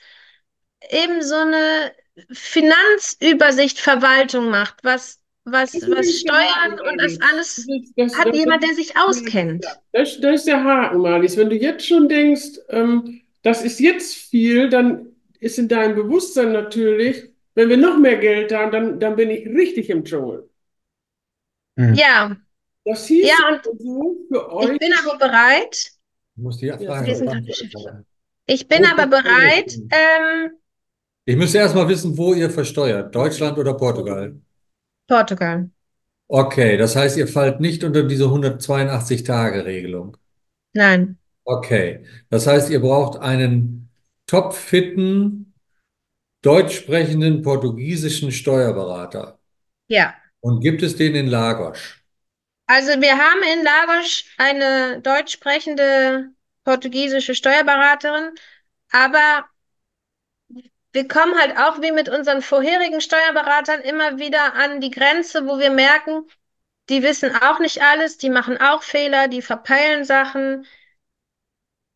[0.91, 1.93] eben so eine
[2.33, 8.63] Finanzübersicht, Verwaltung macht, was, was, was Steuern und das alles Das, das, hat das, jemand,
[8.63, 9.65] der sich auskennt.
[9.93, 11.37] Das, ist der Haken, Marlies.
[11.37, 15.07] Wenn du jetzt schon denkst, ähm, das ist jetzt viel, dann
[15.39, 19.47] ist in deinem Bewusstsein natürlich, wenn wir noch mehr Geld haben, dann, dann bin ich
[19.47, 20.49] richtig im Dschungel.
[21.77, 22.37] Ja,
[22.85, 25.93] Das hieß Ja, und also für ich euch, bin aber bereit.
[26.37, 28.07] Ich muss die Frage wir sind beantworten.
[28.47, 29.75] Ich bin Wo aber bereit.
[29.91, 30.51] Ähm,
[31.25, 33.15] Ich müsste erst mal wissen, wo ihr versteuert.
[33.15, 34.37] Deutschland oder Portugal?
[35.09, 35.71] Portugal.
[36.29, 40.17] Okay, das heißt, ihr fallt nicht unter diese 182-Tage-Regelung.
[40.75, 41.19] Nein.
[41.45, 43.89] Okay, das heißt, ihr braucht einen
[44.27, 45.55] topfitten,
[46.43, 49.39] deutsch sprechenden portugiesischen Steuerberater.
[49.89, 50.15] Ja.
[50.41, 51.79] Und gibt es den in Lagos?
[52.67, 56.31] Also wir haben in Lagos eine deutsch sprechende
[56.67, 58.33] portugiesische Steuerberaterin,
[58.93, 59.47] aber
[60.93, 65.59] wir kommen halt auch wie mit unseren vorherigen Steuerberatern immer wieder an die Grenze, wo
[65.59, 66.25] wir merken,
[66.89, 70.67] die wissen auch nicht alles, die machen auch Fehler, die verpeilen Sachen,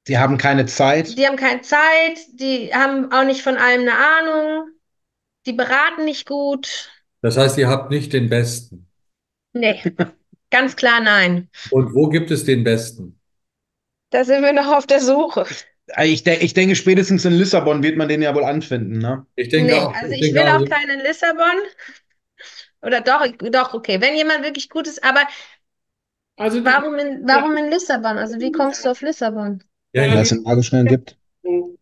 [0.09, 1.16] Die haben keine Zeit.
[1.16, 4.71] die haben keine Zeit, die haben auch nicht von allem eine Ahnung,
[5.47, 6.91] die beraten nicht gut.
[7.23, 8.87] Das heißt, ihr habt nicht den Besten.
[9.53, 9.83] Nee,
[10.51, 11.49] ganz klar nein.
[11.71, 13.20] Und wo gibt es den Besten?
[14.11, 15.46] Da sind wir noch auf der Suche.
[16.04, 19.26] Ich, de ich denke, spätestens in Lissabon wird man den ja wohl anfinden, ne?
[19.34, 21.56] Ich denke Nee, auch, also ich ich will auch, keinen in Lissabon.
[22.82, 24.00] Oder doch, doch, okay.
[24.00, 25.20] Wenn jemand wirklich gut ist, aber
[26.36, 28.18] also warum in, warum in Lissabon?
[28.18, 29.62] Also wie kommst du auf Lissabon?
[29.92, 31.16] ja, Weil ja, es in Lagerstellen gibt.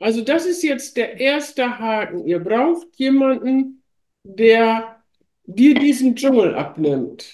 [0.01, 2.27] Also das ist jetzt der erste Haken.
[2.27, 3.83] Ihr braucht jemanden,
[4.23, 5.03] der
[5.45, 7.27] dir diesen Dschungel abnimmt.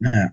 [0.00, 0.32] Ja.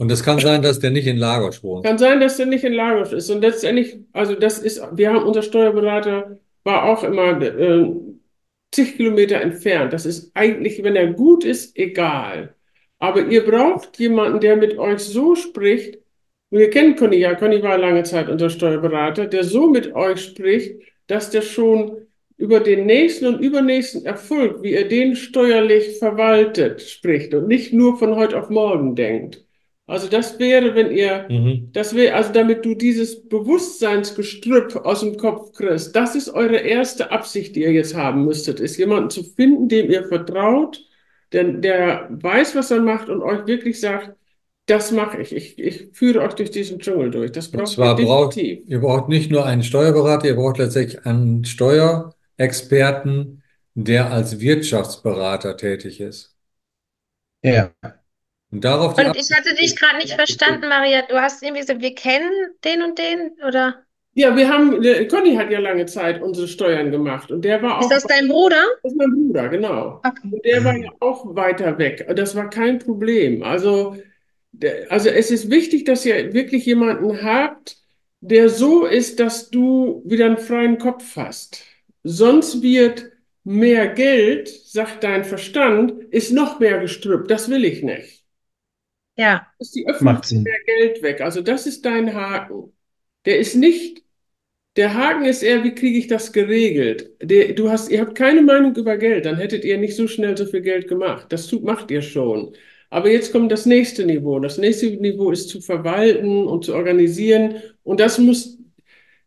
[0.00, 1.84] Und es kann sein, dass der nicht in Lagos wohnt.
[1.84, 3.28] Kann sein, dass der nicht in Lagos ist.
[3.28, 7.86] Und letztendlich, also das ist, wir haben, unser Steuerberater war auch immer äh,
[8.72, 9.92] zig Kilometer entfernt.
[9.92, 12.54] Das ist eigentlich, wenn er gut ist, egal.
[12.98, 15.98] Aber ihr braucht jemanden, der mit euch so spricht.
[16.48, 20.80] Wir kennen Conny ja, Conny war lange Zeit unser Steuerberater, der so mit euch spricht,
[21.08, 22.06] dass der schon
[22.38, 27.98] über den nächsten und übernächsten Erfolg, wie er den steuerlich verwaltet, spricht und nicht nur
[27.98, 29.44] von heute auf morgen denkt.
[29.90, 31.70] Also das wäre, wenn ihr Mhm.
[31.72, 37.10] das wäre, also damit du dieses Bewusstseinsgestrüpp aus dem Kopf kriegst, das ist eure erste
[37.12, 40.80] Absicht, die ihr jetzt haben müsstet, ist jemanden zu finden, dem ihr vertraut,
[41.32, 44.16] der, der weiß, was er macht und euch wirklich sagt,
[44.66, 45.32] das mache ich.
[45.34, 45.58] ich.
[45.58, 47.32] Ich führe euch durch diesen Dschungel durch.
[47.32, 48.66] Das Und braucht zwar ihr braucht, definitiv.
[48.66, 53.42] ihr braucht nicht nur einen Steuerberater, ihr braucht letztendlich einen Steuerexperten,
[53.74, 56.36] der als Wirtschaftsberater tätig ist.
[57.42, 57.72] Ja.
[58.50, 61.02] Und darauf Und ich hatte dich gerade nicht verstanden, Maria.
[61.08, 62.30] Du hast irgendwie gesagt, wir kennen
[62.64, 63.84] den und den, oder?
[64.12, 67.82] Ja, wir haben, Conny hat ja lange Zeit unsere Steuern gemacht und der war auch,
[67.82, 68.62] Ist das dein Bruder?
[68.82, 70.00] das ist mein Bruder, genau.
[70.04, 70.28] Okay.
[70.32, 72.06] Und der war ja auch weiter weg.
[72.16, 73.44] Das war kein Problem.
[73.44, 73.96] Also,
[74.52, 77.76] der, also es ist wichtig, dass ihr wirklich jemanden habt,
[78.20, 81.62] der so ist, dass du wieder einen freien Kopf hast.
[82.02, 83.10] Sonst wird
[83.44, 87.28] mehr Geld, sagt dein Verstand, ist noch mehr Gestrüpp.
[87.28, 88.19] Das will ich nicht.
[89.20, 89.46] Ja.
[89.58, 90.42] Ist die Macht Öffentlichkeit Sinn.
[90.44, 91.20] mehr Geld weg.
[91.20, 92.72] Also das ist dein Haken.
[93.26, 94.02] Der ist nicht,
[94.76, 97.10] der Haken ist eher, wie kriege ich das geregelt?
[97.22, 100.36] Der, du hast, ihr habt keine Meinung über Geld, dann hättet ihr nicht so schnell
[100.38, 101.26] so viel Geld gemacht.
[101.30, 102.56] Das tut, macht ihr schon.
[102.88, 104.40] Aber jetzt kommt das nächste Niveau.
[104.40, 107.62] Das nächste Niveau ist zu verwalten und zu organisieren.
[107.82, 108.58] Und das muss,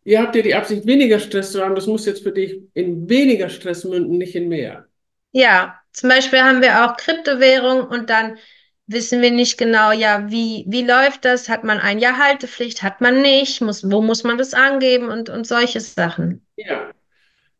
[0.04, 1.76] ihr habt ja die Absicht, weniger Stress zu haben.
[1.76, 4.88] Das muss jetzt für dich in weniger Stress münden, nicht in mehr.
[5.32, 8.38] Ja, zum Beispiel haben wir auch Kryptowährung und dann
[8.86, 11.48] wissen wir nicht genau, ja, wie, wie läuft das?
[11.48, 12.82] Hat man ein Jahr Haltepflicht?
[12.82, 13.60] Hat man nicht?
[13.60, 15.08] Muss, wo muss man das angeben?
[15.08, 16.44] Und, und solche Sachen.
[16.56, 16.90] Ja.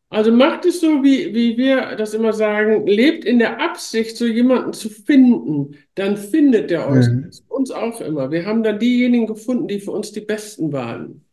[0.09, 4.25] Also macht es so, wie, wie wir das immer sagen, lebt in der Absicht, so
[4.25, 7.07] jemanden zu finden, dann findet der euch.
[7.07, 7.23] Mhm.
[7.23, 8.31] Das ist für uns auch immer.
[8.31, 11.25] Wir haben dann diejenigen gefunden, die für uns die Besten waren.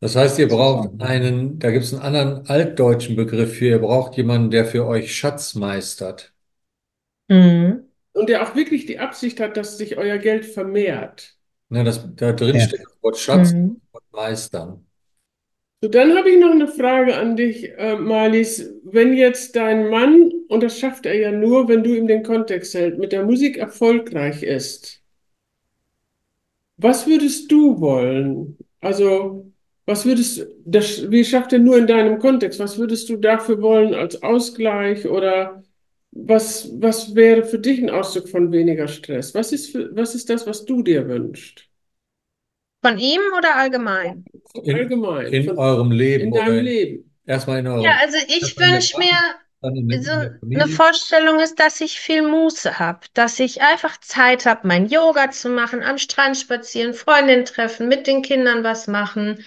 [0.00, 4.16] Das heißt, ihr braucht einen, da gibt es einen anderen altdeutschen Begriff für, ihr braucht
[4.16, 6.32] jemanden, der für euch Schatz meistert.
[7.28, 7.91] Mhm.
[8.12, 11.36] Und der auch wirklich die Absicht hat, dass sich euer Geld vermehrt.
[11.70, 12.60] Ne, das, da drin Ja.
[12.60, 13.80] steht das Wort Schatz Mhm.
[13.92, 14.86] und meistern.
[15.82, 18.72] So, dann habe ich noch eine Frage an dich, äh, Marlies.
[18.84, 22.74] Wenn jetzt dein Mann, und das schafft er ja nur, wenn du ihm den Kontext
[22.74, 25.02] hältst, mit der Musik erfolgreich ist,
[26.76, 28.58] was würdest du wollen?
[28.80, 29.52] Also,
[29.86, 32.58] was würdest das, wie schafft er nur in deinem Kontext?
[32.60, 35.62] Was würdest du dafür wollen als Ausgleich oder
[36.12, 39.34] was, was wäre für dich ein Ausdruck von weniger Stress?
[39.34, 41.68] Was ist für, was ist das, was du dir wünschst?
[42.84, 44.24] Von ihm oder allgemein?
[44.54, 47.10] In, Allgemein, in von, eurem Leben in oder deinem in, Leben.
[47.26, 49.16] erstmal in eurem, Ja, also ich wünsche mir,
[50.02, 50.66] so eine.
[50.68, 55.48] Vorstellung ist, dass ich viel Muße habe, dass ich einfach Zeit habe, mein Yoga zu
[55.48, 59.44] machen, am Strand spazieren, Freundinnen treffen, mit den Kindern was machen,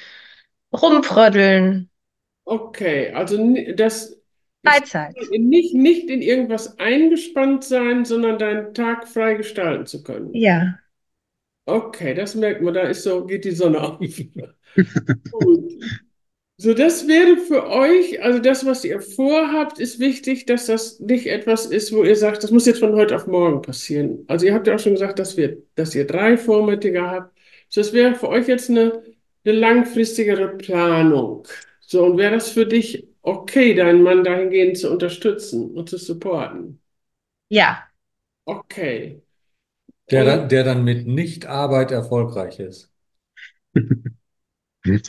[0.74, 1.90] rumfrödeln.
[2.46, 3.38] Okay, also
[3.76, 4.16] das,
[4.66, 5.16] Freizeit.
[5.32, 10.34] Nicht, nicht in irgendwas eingespannt sein, sondern deinen Tag frei gestalten zu können.
[10.34, 10.80] Ja.
[11.66, 14.00] Okay, das merkt man, da ist so, geht die Sonne auf.
[15.32, 15.74] Gut.
[16.58, 21.28] So, das wäre für euch, also das, was ihr vorhabt, ist wichtig, dass das nicht
[21.28, 24.24] etwas ist, wo ihr sagt, das muss jetzt von heute auf morgen passieren.
[24.28, 27.38] Also ihr habt ja auch schon gesagt, dass wir, dass ihr drei Vormittage habt.
[27.68, 29.04] So, das wäre für euch jetzt eine,
[29.44, 31.46] eine langfristigere Planung.
[31.82, 36.80] So, und wäre das für dich okay, deinen Mann dahingehend zu unterstützen und zu supporten?
[37.50, 37.84] Ja.
[38.46, 39.22] Okay.
[40.12, 42.92] Der Und- dann, der dann mit Nichtarbeit erfolgreich ist.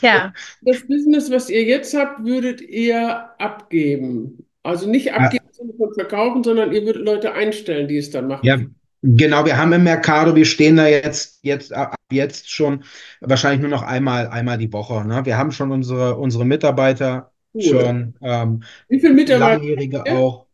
[0.01, 0.33] Ja.
[0.61, 4.47] Das Business, was ihr jetzt habt, würdet ihr abgeben.
[4.63, 5.45] Also nicht abgeben
[5.77, 8.43] von verkaufen, sondern ihr würdet Leute einstellen, die es dann machen.
[8.43, 8.57] Ja,
[9.03, 9.45] genau.
[9.45, 12.83] Wir haben im Mercado, wir stehen da jetzt, jetzt ab jetzt schon
[13.21, 15.05] wahrscheinlich nur noch einmal, einmal die Woche.
[15.05, 15.25] Ne?
[15.25, 17.31] Wir haben schon unsere, unsere Mitarbeiter
[17.63, 17.63] Cool.
[17.63, 20.47] schon, ähm, Wie viele Mitarbeiter, langjährige auch.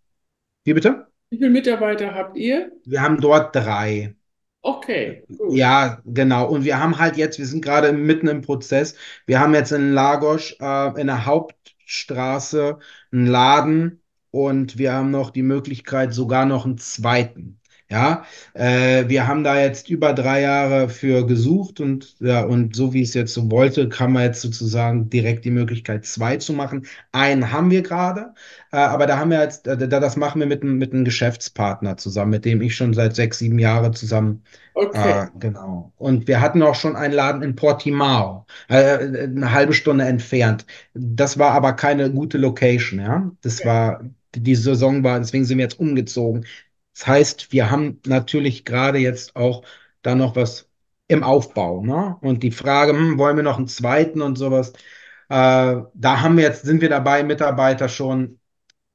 [0.63, 1.07] Wie bitte?
[1.29, 2.71] wie viele Mitarbeiter habt ihr?
[2.85, 4.15] Wir haben dort drei.
[4.61, 5.53] Okay, gut.
[5.57, 6.47] Ja, genau.
[6.49, 8.95] Und wir haben halt jetzt, wir sind gerade mitten im Prozess.
[9.25, 12.79] Wir haben jetzt in Lagos äh, in der Hauptstraße
[13.11, 14.01] einen Laden
[14.31, 17.59] und wir haben noch die Möglichkeit, sogar noch einen zweiten.
[17.93, 18.25] Ja,
[18.55, 23.03] äh, wir haben da jetzt über drei Jahre für gesucht und ja, und so wie
[23.03, 26.87] es jetzt so wollte, kann man jetzt sozusagen direkt die Möglichkeit, zwei zu machen.
[27.11, 28.33] Einen haben wir gerade,
[28.71, 31.05] äh, aber da haben wir jetzt, äh, da, das machen wir mit einem, mit einem
[31.05, 34.43] Geschäftspartner zusammen, mit dem ich schon seit sechs, sieben Jahren zusammen
[34.75, 34.99] Okay.
[34.99, 35.93] Ah, genau.
[35.97, 40.65] Und wir hatten auch schon einen Laden in Portimao, äh, eine halbe Stunde entfernt.
[40.95, 43.31] Das war aber keine gute Location, ja.
[43.41, 43.65] Das Ja.
[43.65, 44.03] war,
[44.35, 46.45] die Saison war, deswegen sind wir jetzt umgezogen.
[46.93, 49.63] Das heißt, wir haben natürlich gerade jetzt auch
[50.01, 50.69] da noch was
[51.07, 52.17] im Aufbau, ne?
[52.21, 54.73] Und die Frage, hm, wollen wir noch einen zweiten und sowas?
[55.29, 58.39] Äh, da haben wir jetzt, sind wir dabei, Mitarbeiter schon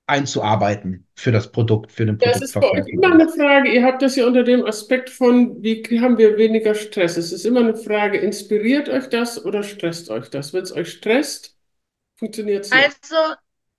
[0.07, 4.01] einzuarbeiten für das Produkt, für den Das ist bei euch immer eine Frage, ihr habt
[4.01, 7.19] das ja unter dem Aspekt von, wie haben wir weniger Stress?
[7.19, 10.55] Es ist immer eine Frage, inspiriert euch das oder stresst euch das?
[10.55, 11.59] Wenn es euch stresst,
[12.17, 12.85] funktioniert es nicht.
[12.85, 13.17] Also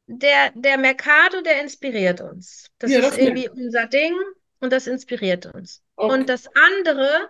[0.09, 2.67] der, der Mercado, der inspiriert uns.
[2.79, 4.13] Das Ja, ist das irgendwie unser Ding
[4.59, 5.83] und das inspiriert uns.
[5.95, 6.13] Okay.
[6.13, 7.29] Und das andere,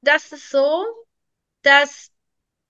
[0.00, 0.84] das ist so,
[1.62, 2.10] dass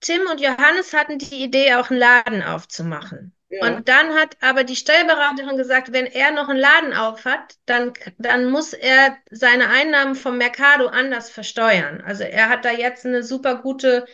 [0.01, 3.35] Tim und Johannes hatten die Idee, auch einen Laden aufzumachen.
[3.49, 3.67] Ja.
[3.67, 7.93] Und dann hat aber die Steuerberaterin gesagt, wenn er noch einen Laden auf hat, dann,
[8.17, 12.01] dann muss er seine Einnahmen vom Mercado anders versteuern.
[12.01, 14.05] Also er hat da jetzt eine super gute,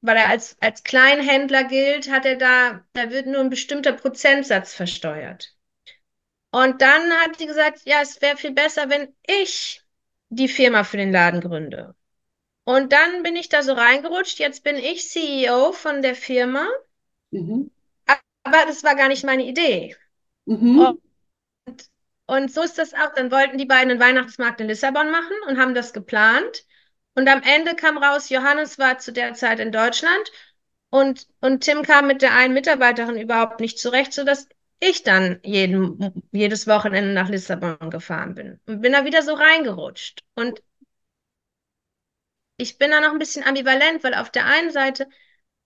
[0.00, 4.74] weil er als, als Kleinhändler gilt, hat er da, da wird nur ein bestimmter Prozentsatz
[4.74, 5.54] versteuert.
[6.50, 9.82] Und dann hat sie gesagt, ja, es wäre viel besser, wenn ich
[10.30, 11.94] die Firma für den Laden gründe.
[12.64, 14.38] Und dann bin ich da so reingerutscht.
[14.40, 16.68] Jetzt bin ich CEO von der Firma,
[17.32, 17.68] Mhm.
[18.42, 19.96] aber das war gar nicht meine Idee.
[20.46, 20.78] Mhm.
[20.80, 20.98] Oh.
[22.26, 23.12] Und so ist das auch.
[23.14, 26.64] Dann wollten die beiden einen Weihnachtsmarkt in Lissabon machen und haben das geplant.
[27.18, 30.30] Und am Ende kam raus, Johannes war zu der Zeit in Deutschland
[30.88, 34.48] und, und Tim kam mit der einen Mitarbeiterin überhaupt nicht zurecht, sodass
[34.78, 40.20] ich dann jeden, jedes Wochenende nach Lissabon gefahren bin und bin da wieder so reingerutscht.
[40.36, 40.62] Und
[42.56, 45.08] ich bin da noch ein bisschen ambivalent, weil auf der einen Seite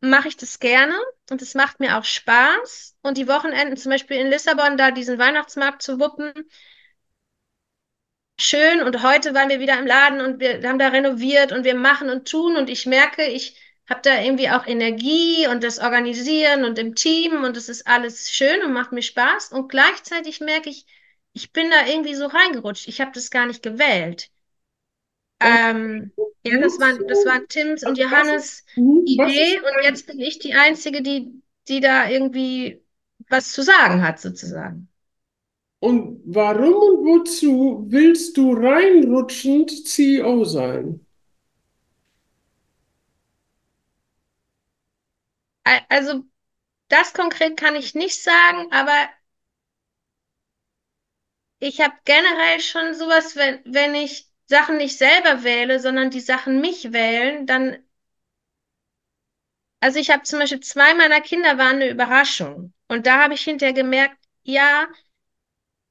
[0.01, 0.99] mache ich das gerne
[1.29, 2.97] und es macht mir auch Spaß.
[3.03, 6.33] Und die Wochenenden, zum Beispiel in Lissabon, da diesen Weihnachtsmarkt zu wuppen,
[8.43, 8.83] schön.
[8.83, 12.11] Und heute waren wir wieder im Laden und wir haben da renoviert und wir machen
[12.11, 12.57] und tun.
[12.57, 13.57] Und ich merke, ich
[13.89, 18.31] habe da irgendwie auch Energie und das Organisieren und im Team und es ist alles
[18.31, 19.53] schön und macht mir Spaß.
[19.53, 20.87] Und gleichzeitig merke ich,
[21.33, 22.89] ich bin da irgendwie so reingerutscht.
[22.89, 24.31] Ich habe das gar nicht gewählt.
[25.41, 26.13] Ähm,
[26.45, 28.65] ja, das waren, das waren Tims und Johannes
[29.05, 32.85] Idee und jetzt bin ich die Einzige, die, die da irgendwie
[33.29, 34.92] was zu sagen hat, sozusagen.
[35.83, 41.05] Und warum und wozu willst du reinrutschend CEO sein?
[45.65, 46.25] Al- Also,
[46.89, 49.09] das konkret kann ich nicht sagen, aber
[51.61, 56.61] ich habe generell schon sowas, wenn, wenn ich Sachen nicht selber wähle, sondern die Sachen
[56.61, 57.79] mich wählen, dann,
[59.81, 62.73] also ich habe zum Beispiel zwei meiner Kinder waren eine Überraschung.
[62.89, 64.87] Und da habe ich hinterher gemerkt, ja,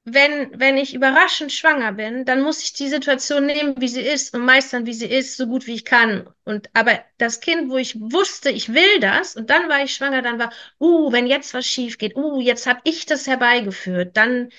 [0.03, 4.33] wenn, wenn ich überraschend schwanger bin, dann muss ich die Situation nehmen, wie sie ist
[4.33, 6.27] und meistern, wie sie ist, so gut wie ich kann.
[6.43, 10.21] Und aber das Kind, wo ich wusste, ich will das, und dann war ich schwanger,
[10.23, 14.49] dann war, uh, wenn jetzt was schief geht, uh, jetzt habe ich das herbeigeführt, dann,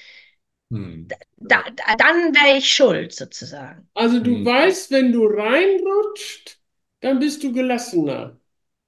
[0.71, 1.13] Hm.
[1.37, 3.89] da, da, dann wäre ich schuld, sozusagen.
[3.95, 4.45] Also du Mhm.
[4.45, 6.61] weißt, wenn du reinrutscht,
[7.01, 8.39] dann bist du gelassener.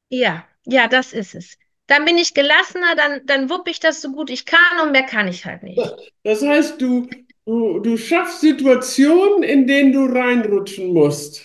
[0.09, 1.59] Ja, ja, das ist es.
[1.87, 5.05] Dann bin ich gelassener, dann, dann wupp ich das so gut ich kann und mehr
[5.05, 5.81] kann ich halt nicht.
[6.23, 7.09] Das heißt, du,
[7.47, 11.45] du, du schaffst Situationen, in denen du reinrutschen musst.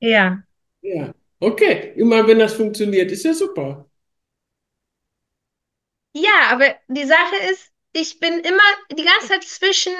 [0.00, 0.44] Ja.
[0.82, 1.92] Ja, okay.
[1.96, 3.86] Immer wenn das funktioniert, ist ja super.
[6.14, 9.92] Ja, aber die Sache ist, ich bin immer die ganze Zeit zwischen,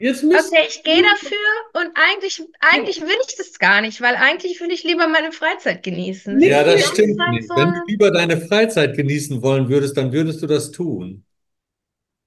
[0.00, 1.36] okay, ich gehe dafür
[1.74, 5.82] und eigentlich, eigentlich will ich das gar nicht, weil eigentlich will ich lieber meine Freizeit
[5.82, 6.40] genießen.
[6.40, 7.48] Ja, das ganze stimmt nicht.
[7.48, 11.24] so Wenn du lieber deine Freizeit genießen wollen würdest, dann würdest du das tun.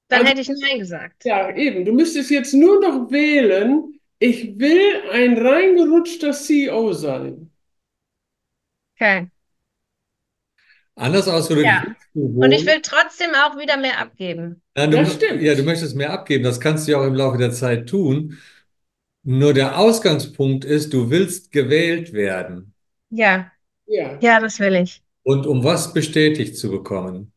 [0.09, 1.23] Dann Also- hätte ich Nein gesagt.
[1.23, 1.85] ja, eben.
[1.85, 7.49] Du müsstest jetzt nur noch wählen, ich will ein reingerutschter CEO sein.
[8.95, 9.27] Okay.
[11.01, 11.83] Anders ausgedrückt, Ja.
[12.13, 14.61] Und ich will trotzdem auch wieder mehr abgeben.
[14.75, 15.41] Nein, du, Das stimmt.
[15.41, 16.43] Ja, du möchtest mehr abgeben.
[16.43, 18.37] Das kannst du ja auch im Laufe der Zeit tun.
[19.23, 22.73] Nur der Ausgangspunkt ist, du willst gewählt werden.
[23.09, 23.51] Ja,
[23.87, 24.17] Ja.
[24.21, 25.01] ja, das will ich.
[25.23, 27.31] Und um was bestätigt zu bekommen?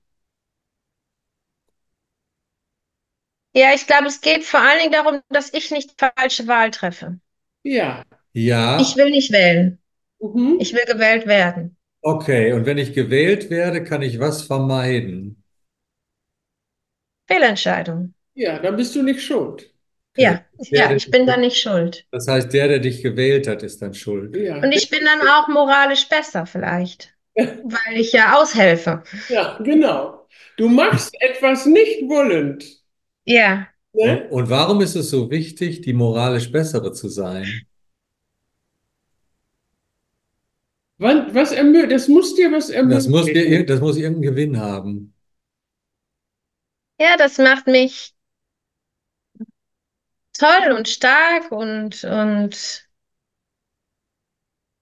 [3.56, 6.70] Ja, ich glaube, es geht vor allen Dingen darum, dass ich nicht die falsche Wahl
[6.70, 7.20] treffe.
[7.62, 8.02] Ja.
[8.32, 9.78] Ja, Ich will nicht wählen.
[10.20, 10.56] Mhm.
[10.60, 11.76] Ich will gewählt werden.
[12.04, 12.52] Okay.
[12.52, 15.42] Und wenn ich gewählt werde, kann ich was vermeiden?
[17.28, 18.14] Fehlentscheidung.
[18.34, 19.70] Ja, dann bist du nicht schuld.
[20.16, 22.06] Ja, Der, ja, der ich bin dich- da nicht schuld.
[22.10, 24.36] Das heißt, der, der dich gewählt hat, ist dann schuld.
[24.36, 24.56] Ja.
[24.58, 29.02] Und ich bin dann auch moralisch besser vielleicht, weil ich ja aushelfe.
[29.28, 30.26] Ja, genau.
[30.56, 32.64] Du machst etwas nicht wollend.
[33.24, 34.28] Ja, Ne?
[34.30, 37.46] Und warum ist es so wichtig, die moralisch bessere zu sein?
[40.98, 41.52] Wann, was
[41.88, 43.46] das muss dir was Das muss, dir, ermöglichen.
[43.46, 45.14] ir- das muss irgendeinen Gewinn haben.
[46.98, 48.14] ja, das macht mich
[50.38, 52.86] toll und stark und, und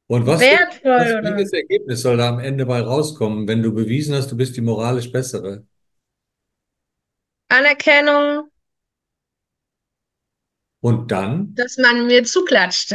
[0.07, 0.59] Und was, für-
[0.95, 4.57] wertvoll welches Ergebnis soll da am Ende bei rauskommen, wenn du bewiesen hast, du bist
[4.57, 5.67] die moralisch bessere?
[7.57, 8.51] Anerkennung,
[10.83, 11.57] Und dann?
[11.57, 12.93] dass man mir zuklatscht.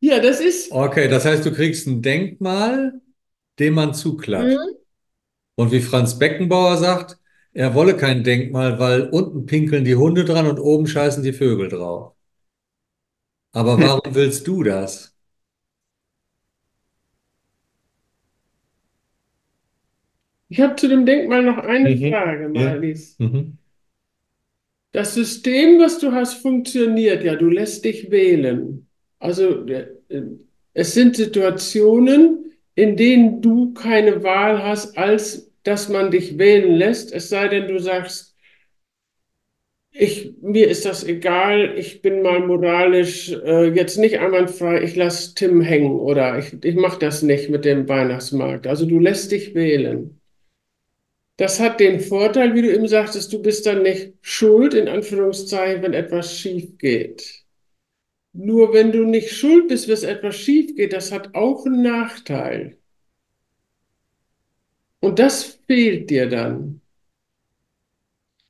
[0.00, 3.00] Ja, das ist, Okay, das heißt, du kriegst ein Denkmal,
[3.58, 4.56] dem man zuklatscht.
[4.56, 4.76] Mhm.
[5.56, 7.18] Und wie Franz Beckenbauer sagt,
[7.52, 11.68] er wolle kein Denkmal, weil unten pinkeln die Hunde dran und oben scheißen die Vögel
[11.68, 12.14] drauf.
[13.52, 15.14] Aber warum willst du das?
[20.48, 22.10] ich habe zu dem Denkmal noch eine Mhm.
[22.10, 22.64] Frage, Ja.
[22.72, 23.16] Marlies.
[23.18, 23.58] Mhm.
[24.92, 27.34] Das System, was du hast, funktioniert ja.
[27.34, 28.86] Du lässt dich wählen.
[29.20, 29.86] Also äh,
[30.74, 37.12] es sind Situationen, in denen du keine Wahl hast, als dass man dich wählen lässt.
[37.12, 38.34] Es sei denn, du sagst,
[39.92, 45.34] ich, mir ist das egal, ich bin mal moralisch äh, jetzt nicht einwandfrei, ich lasse
[45.34, 48.66] Tim hängen oder ich, ich mache das nicht mit dem Weihnachtsmarkt.
[48.66, 50.20] Also du lässt dich wählen.
[51.36, 55.82] Das hat den Vorteil, wie du eben sagtest, du bist dann nicht schuld, in Anführungszeichen,
[55.82, 57.39] wenn etwas schief geht.
[58.32, 62.78] Nur wenn du nicht schuld bist, wenn etwas schief geht, das hat auch einen Nachteil.
[65.00, 66.80] Und das fehlt dir dann.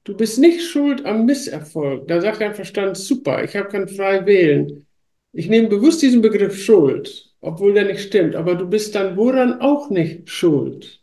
[0.05, 2.09] Du bist nicht schuld am Misserfolg.
[2.09, 4.87] Da sagt dein Verstand, super, ich habe kann frei wählen.
[5.33, 9.61] Ich nehme bewusst diesen Begriff Schuld, obwohl der nicht stimmt, aber du bist dann woran
[9.61, 11.01] auch nicht schuld.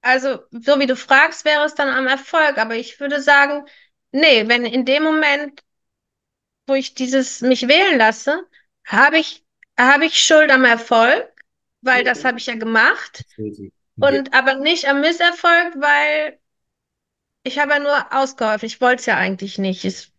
[0.00, 2.58] Also, so wie du fragst, wäre es dann am Erfolg.
[2.58, 3.66] Aber ich würde sagen,
[4.12, 5.62] nee, wenn in dem Moment,
[6.66, 8.46] wo ich dieses mich wählen lasse,
[8.86, 9.44] habe ich,
[9.78, 11.32] habe ich Schuld am Erfolg,
[11.82, 13.24] weil das habe ich ja gemacht.
[14.00, 16.38] Und aber nicht am Misserfolg, weil
[17.44, 18.66] ich habe ja nur ausgeholfen.
[18.66, 19.84] Ich wollte es ja eigentlich nicht.
[19.84, 20.12] Es,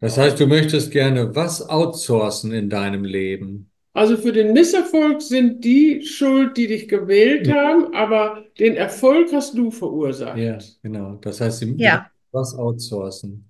[0.00, 3.70] Das heißt, du möchtest gerne was outsourcen in deinem Leben?
[3.92, 7.54] Also für den Misserfolg sind die schuld, die dich gewählt Ja.
[7.56, 10.38] haben, aber den Erfolg hast du verursacht.
[10.38, 11.16] Ja, genau.
[11.16, 12.10] Das heißt, du Ja.
[12.30, 13.49] was outsourcen.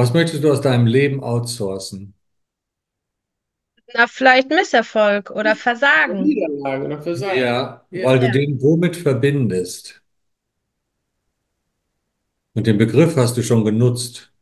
[0.00, 2.14] Was möchtest du aus deinem Leben outsourcen?
[3.92, 6.22] na, vielleicht Misserfolg oder Versagen.
[6.22, 7.38] Niederlage oder Versagen.
[7.38, 8.06] Ja, Ja.
[8.06, 10.00] weil du den womit verbindest.
[12.54, 14.32] Und den Begriff hast du schon genutzt.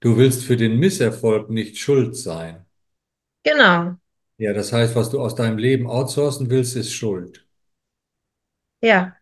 [0.00, 2.66] Du willst für den Misserfolg nicht schuld sein.
[3.44, 3.96] Genau.
[4.36, 7.46] Ja, das heißt, was du aus deinem Leben outsourcen willst, ist Schuld.
[8.82, 9.21] Ja.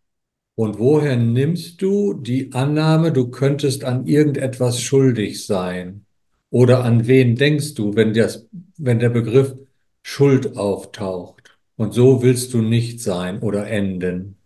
[0.60, 6.04] Und woher nimmst du die Annahme, du könntest an irgendetwas schuldig sein?
[6.50, 8.46] Oder an wen denkst du, wenn, das,
[8.76, 9.54] wenn der Begriff
[10.02, 11.56] Schuld auftaucht?
[11.76, 14.36] Und so willst du nicht sein oder enden.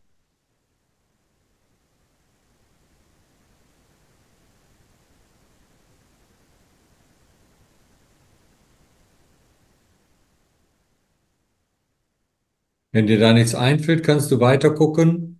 [12.93, 15.34] Wenn dir da nichts einfällt, kannst du weiter gucken.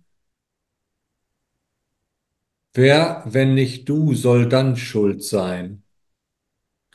[2.75, 5.81] Wer, wenn nicht du, soll dann schuld sein?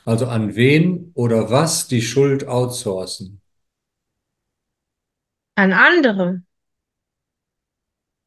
[0.05, 3.41] Also an wen oder was die Schuld outsourcen?
[5.55, 6.43] An andere.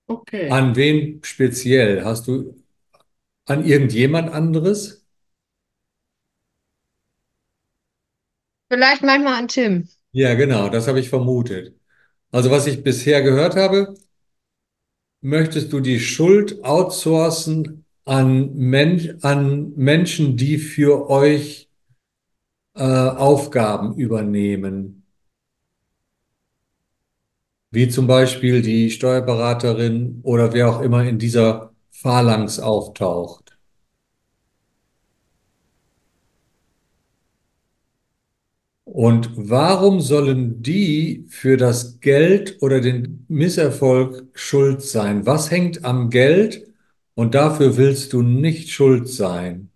[0.09, 0.50] Okay.
[0.50, 2.05] An wen speziell?
[2.05, 2.55] Hast du
[3.46, 5.07] an irgendjemand anderes?
[8.68, 9.88] Vielleicht manchmal an Tim.
[10.12, 11.76] Ja, genau, das habe ich vermutet.
[12.32, 13.94] Also was ich bisher gehört habe,
[15.25, 21.70] möchtest du die Schuld outsourcen an, Men an Menschen, die für euch
[22.75, 25.07] äh, Aufgaben übernehmen.
[27.70, 33.43] Wie zum Beispiel die Steuerberaterin oder wer auch immer in dieser Phalanx auftaucht.
[38.95, 45.26] Und warum sollen die für das Geld oder den Misserfolg schuld sein?
[45.26, 46.72] Was hängt am Geld
[47.16, 49.72] und dafür willst du nicht schuld sein?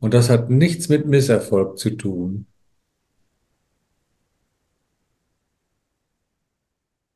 [0.00, 2.44] Und das hat nichts mit Misserfolg zu tun.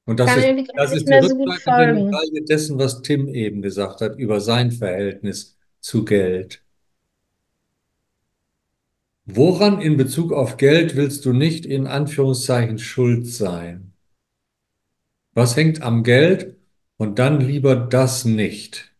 [0.06, 4.18] Und das Kann ist, das ist die mehr so dessen, was Tim eben gesagt hat
[4.18, 6.62] über sein Verhältnis zu Geld.
[9.30, 13.92] Woran in Bezug auf Geld willst du nicht in Anführungszeichen schuld sein?
[15.32, 16.58] Was hängt am Geld
[16.98, 18.94] und dann lieber das nicht?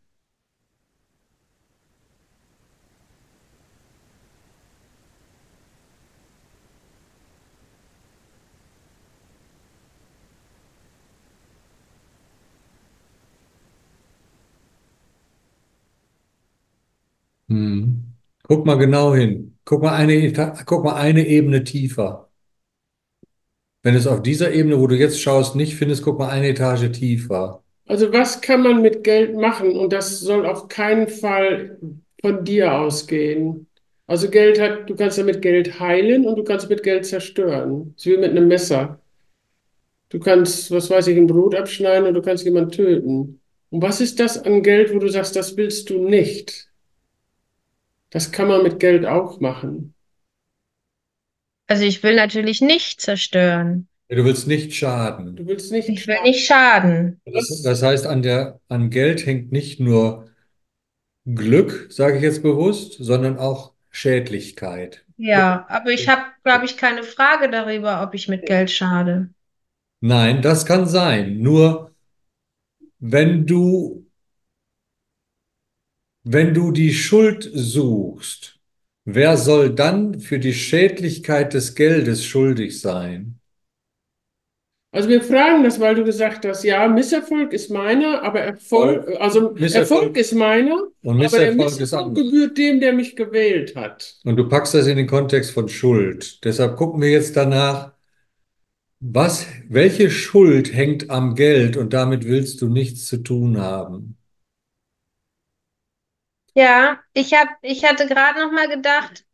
[17.48, 18.14] Hm.
[18.42, 19.57] Guck mal genau hin.
[19.68, 20.32] Guck mal eine,
[20.64, 22.30] guck mal eine Ebene tiefer.
[23.82, 26.90] Wenn es auf dieser Ebene, wo du jetzt schaust, nicht findest, guck mal eine Etage
[26.90, 27.62] tiefer.
[27.86, 29.72] Also was kann man mit Geld machen?
[29.72, 31.78] Und das soll auf keinen Fall
[32.22, 33.66] von dir ausgehen.
[34.06, 37.92] Also Geld hat, du kannst damit Geld heilen und du kannst mit Geld zerstören.
[37.98, 39.02] So wie mit einem Messer.
[40.08, 43.42] Du kannst, was weiß ich, ein Brot abschneiden und du kannst jemanden töten.
[43.68, 46.67] Und was ist das an Geld, wo du sagst, das willst du nicht?
[48.10, 49.94] Das kann man mit Geld auch machen.
[51.66, 53.88] Also ich will natürlich nicht zerstören.
[54.08, 55.36] Du willst nicht schaden.
[55.36, 57.20] Du willst nicht Ich will nicht schaden.
[57.26, 60.30] Das, das heißt, an der, an Geld hängt nicht nur
[61.26, 65.04] Glück, sage ich jetzt bewusst, sondern auch Schädlichkeit.
[65.18, 69.28] Ja, aber ich habe, glaube ich, keine Frage darüber, ob ich mit Geld schade.
[70.00, 71.38] Nein, das kann sein.
[71.38, 71.92] Nur
[72.98, 74.06] wenn du,
[76.30, 78.58] wenn du die Schuld suchst,
[79.06, 83.40] wer soll dann für die Schädlichkeit des Geldes schuldig sein?
[84.90, 89.52] Also wir fragen das, weil du gesagt hast, ja, Misserfolg ist meiner, aber Erfolg, also
[89.52, 94.16] Misserfolg- Erfolg ist meiner, Und aber der Misserfolg Misserfolg gebührt dem, der mich gewählt hat.
[94.24, 96.44] Und du packst das in den Kontext von Schuld.
[96.44, 97.92] Deshalb gucken wir jetzt danach,
[99.00, 104.17] was, welche Schuld hängt am Geld und damit willst du nichts zu tun haben.
[106.58, 109.24] Ja, ich hab, ich hatte gerade noch mal gedacht,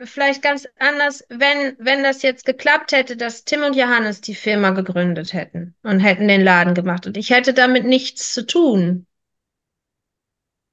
[0.00, 4.70] vielleicht ganz anders, wenn, wenn das jetzt geklappt hätte, dass Tim und Johannes die Firma
[4.70, 9.06] gegründet hätten und hätten den Laden gemacht und ich hätte damit nichts zu tun.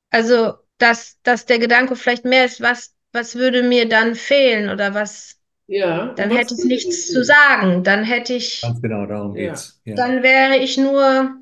[0.09, 4.95] Also, dass, dass der Gedanke vielleicht mehr ist, was, was würde mir dann fehlen oder
[4.95, 5.37] was,
[5.67, 7.83] Ja, dann hätte ich nichts zu sagen.
[7.83, 9.49] Dann hätte ich, Ganz genau, darum Ja.
[9.49, 9.79] geht's.
[9.85, 9.95] Ja.
[9.95, 11.35] dann wäre ich nur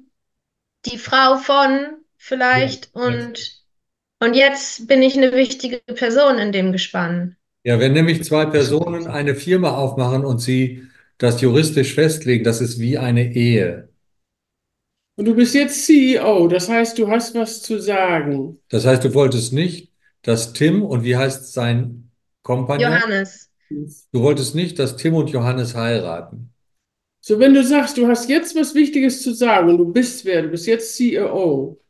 [0.86, 3.64] die Frau von vielleicht Ja, und,
[4.20, 7.36] und jetzt bin ich eine wichtige Person in dem Gespann.
[7.64, 10.84] Ja, wenn nämlich zwei Personen eine Firma aufmachen und sie
[11.18, 13.90] das juristisch festlegen, das ist wie eine Ehe.
[15.18, 18.60] Und du bist jetzt CEO, das heißt, du hast was zu sagen.
[18.70, 19.92] Das heißt, du wolltest nicht,
[20.22, 22.12] dass Tim und wie heißt sein
[22.44, 22.92] Kompagnon?
[22.92, 23.50] Johannes.
[23.70, 26.54] Du wolltest nicht, dass Tim und Johannes heiraten.
[27.20, 30.44] So, wenn du sagst, du hast jetzt was Wichtiges zu sagen und du bist wer,
[30.44, 31.82] du bist jetzt CEO,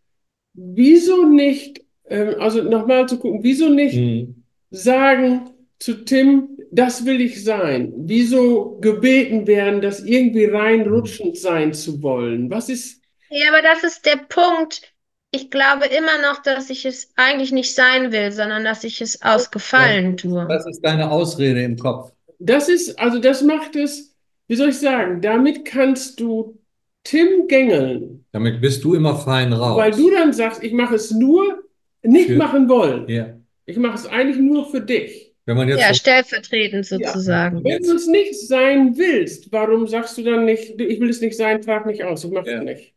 [0.53, 4.43] wieso nicht, ähm, also nochmal zu gucken, wieso nicht Mhm.
[4.71, 5.49] sagen
[5.79, 7.93] zu Tim, das will ich sein?
[7.97, 12.49] Wieso gebeten werden, das irgendwie reinrutschend sein zu wollen?
[12.49, 14.93] Was ist, Ja, aber das ist der Punkt.
[15.31, 19.21] Ich glaube immer noch, dass ich es eigentlich nicht sein will, sondern dass ich es
[19.21, 20.45] aus Gefallen tue.
[20.47, 22.11] Das ist deine Ausrede im Kopf.
[22.39, 24.15] das ist, also das macht es,
[24.47, 26.57] wie soll ich sagen, damit kannst du
[27.03, 29.77] Tim gängeln, Damit bist du immer fein raus.
[29.77, 31.63] weil du dann sagst, ich mache es nur
[32.03, 33.07] nicht Für- machen wollen.
[33.09, 35.33] Ja, Ich mache es eigentlich nur für dich.
[35.45, 36.97] Wenn man jetzt Ja, vom, stellvertretend Ja.
[36.97, 37.63] sozusagen.
[37.63, 41.37] Wenn du es nicht sein willst, warum sagst du dann nicht, ich will es nicht
[41.37, 42.57] sein, trag mich aus, ich mache Ja.
[42.59, 42.93] es nicht.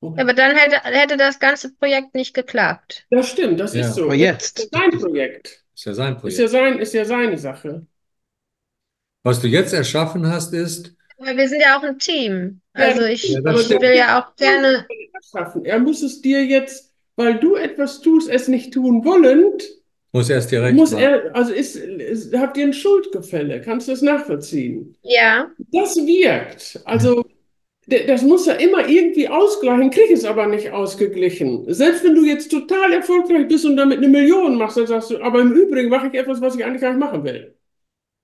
[0.00, 3.06] Aber dann hätte, hätte das ganze Projekt nicht geklappt.
[3.10, 3.82] Das stimmt, das Ja.
[3.82, 4.04] ist so.
[4.04, 4.58] Aber jetzt.
[4.58, 5.64] Das ist sein Projekt.
[5.74, 6.38] ist ja sein Ist Projekt.
[6.40, 7.86] ja sein, ist ja seine Sache.
[9.22, 12.60] Was du jetzt erschaffen hast, ist, Aber wir sind ja auch ein Team.
[12.76, 14.86] Ja, Also ich, Ja, ich will ja auch gerne.
[15.64, 19.62] Er muss es dir jetzt, weil du etwas tust, es nicht tun wollend,
[20.12, 21.02] muss erst dir recht muss machen.
[21.04, 23.60] er, also ist, ist, habt ihr ein Schuldgefälle?
[23.62, 24.94] Kannst du das nachvollziehen?
[25.02, 26.80] Ja, Das wirkt.
[26.84, 27.24] Also,
[27.86, 31.64] das muss er immer irgendwie ausgleichen, krieg es aber nicht ausgeglichen.
[31.72, 35.20] Selbst wenn du jetzt total erfolgreich bist und damit eine Million machst, dann sagst du,
[35.22, 37.56] aber im Übrigen mache ich etwas, was ich eigentlich gar nicht machen will.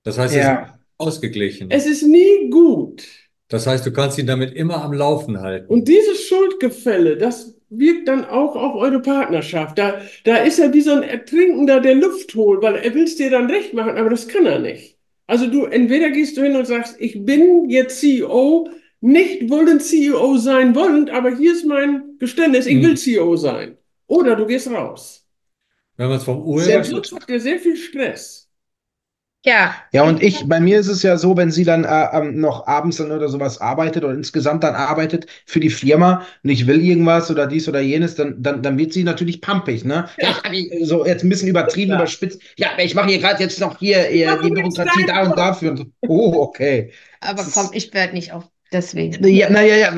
[0.03, 0.61] Das heißt, es Ja.
[0.63, 1.71] ist ausgeglichen.
[1.71, 3.05] Es ist nie gut.
[3.49, 5.67] Das heißt, du kannst ihn damit immer am Laufen halten.
[5.67, 9.77] Und dieses Schuldgefälle, das wirkt dann auch auf eure Partnerschaft.
[9.77, 13.15] Da, da ist er wie so ein Ertrinkender, der Luft holt, weil er will es
[13.15, 14.97] dir dann recht machen, aber das kann er nicht.
[15.27, 18.69] Also du, entweder gehst du hin und sagst, ich bin jetzt CEO,
[19.01, 22.83] nicht wollen CEO sein wollend, aber hier ist mein Geständnis, ich Mhm.
[22.83, 23.77] will CEO sein.
[24.07, 25.27] Oder du gehst raus.
[25.97, 28.48] Wenn man es vom Der Urheber, Sonst habt ihr sehr viel Stress.
[29.45, 29.73] Ja.
[29.93, 32.67] Ja, und ich, bei mir ist es ja so, wenn sie dann äh, ähm, noch
[32.67, 36.81] abends dann oder sowas arbeitet oder insgesamt dann arbeitet für die Firma und ich will
[36.81, 40.09] irgendwas oder dies oder jenes, dann, dann, dann wird sie natürlich pampig, ne?
[40.19, 40.35] Ja,
[40.83, 41.97] so jetzt ein bisschen übertrieben, Ja.
[41.97, 42.41] überspitzt.
[42.57, 45.71] Ja, ich mache hier gerade jetzt noch hier äh, die Bürokratie da und dafür.
[45.71, 45.87] Und.
[46.07, 46.91] Oh, okay.
[47.21, 49.25] Aber komm, ich werde nicht auf deswegen.
[49.25, 49.91] Ja, naja, ja.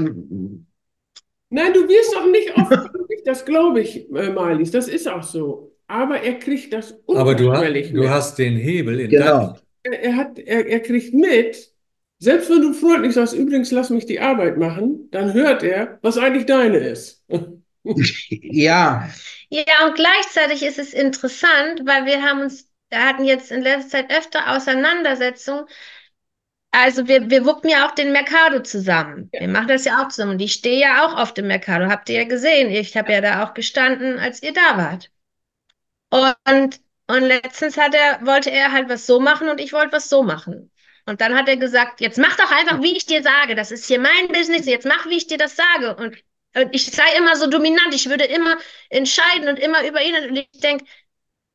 [1.49, 2.89] Nein, du wirst auch nicht oft,
[3.25, 5.70] das glaube ich, äh, Marlies, das ist auch so.
[5.91, 9.57] Aber er kriegt das aber du, ha- unterschwellig du hast den Hebel in Genau.
[9.83, 11.73] er, er hat, er, er kriegt mit,
[12.19, 16.17] selbst wenn du freundlich sagst, übrigens lass mich die Arbeit machen, dann hört er, was
[16.17, 17.25] eigentlich deine ist.
[18.41, 19.09] Ja,
[19.49, 23.89] Ja, und gleichzeitig ist es interessant, weil wir haben uns, wir hatten jetzt in letzter
[24.07, 25.65] Zeit öfter Auseinandersetzungen.
[26.71, 29.31] Also wir, wir wuppen ja auch den Mercado zusammen.
[29.37, 30.31] Wir machen das ja auch zusammen.
[30.33, 32.69] Und ich stehe ja auch auf dem Mercado, habt ihr ja gesehen.
[32.69, 35.09] Ich habe ja da auch gestanden, als ihr da wart.
[36.11, 40.09] Und, und letztens hat er, wollte er halt was so machen und ich wollte was
[40.09, 40.71] so machen.
[41.05, 43.55] Und dann hat er gesagt, jetzt mach doch einfach, wie ich dir sage.
[43.55, 45.95] Das ist hier mein Business, jetzt mach, wie ich dir das sage.
[45.95, 46.15] Und,
[46.55, 48.57] und ich sei immer so dominant, ich würde immer
[48.89, 50.29] entscheiden und immer über ihn.
[50.29, 50.85] Und ich denke,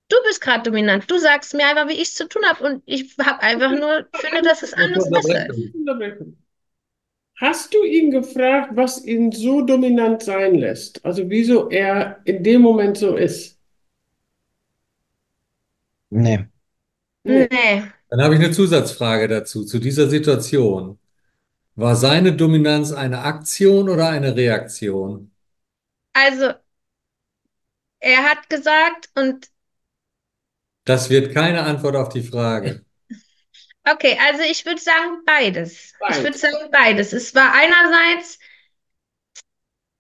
[0.09, 1.11] du bist gerade dominant.
[1.11, 2.64] Du sagst mir einfach, wie ich es zu tun habe.
[2.64, 5.61] Und ich habe einfach nur, finde, dass es anders besser ist.
[7.38, 11.04] Hast du ihn gefragt, was ihn so dominant sein lässt?
[11.04, 13.55] Also wieso er in dem Moment so ist?
[16.11, 16.48] Nee.
[17.24, 17.92] Nee.
[18.09, 20.98] Dann habe ich eine Zusatzfrage dazu, zu dieser Situation.
[21.76, 25.32] War seine Dominanz eine Aktion oder eine Reaktion?
[26.14, 26.54] Also,
[28.00, 29.50] er hat gesagt, und
[30.86, 32.86] Das wird keine Antwort auf die Frage.
[33.84, 35.94] okay, also ich würde sagen beides.
[36.07, 36.22] Ich Beides.
[36.22, 37.12] würde sagen beides.
[37.12, 38.38] Es war einerseits,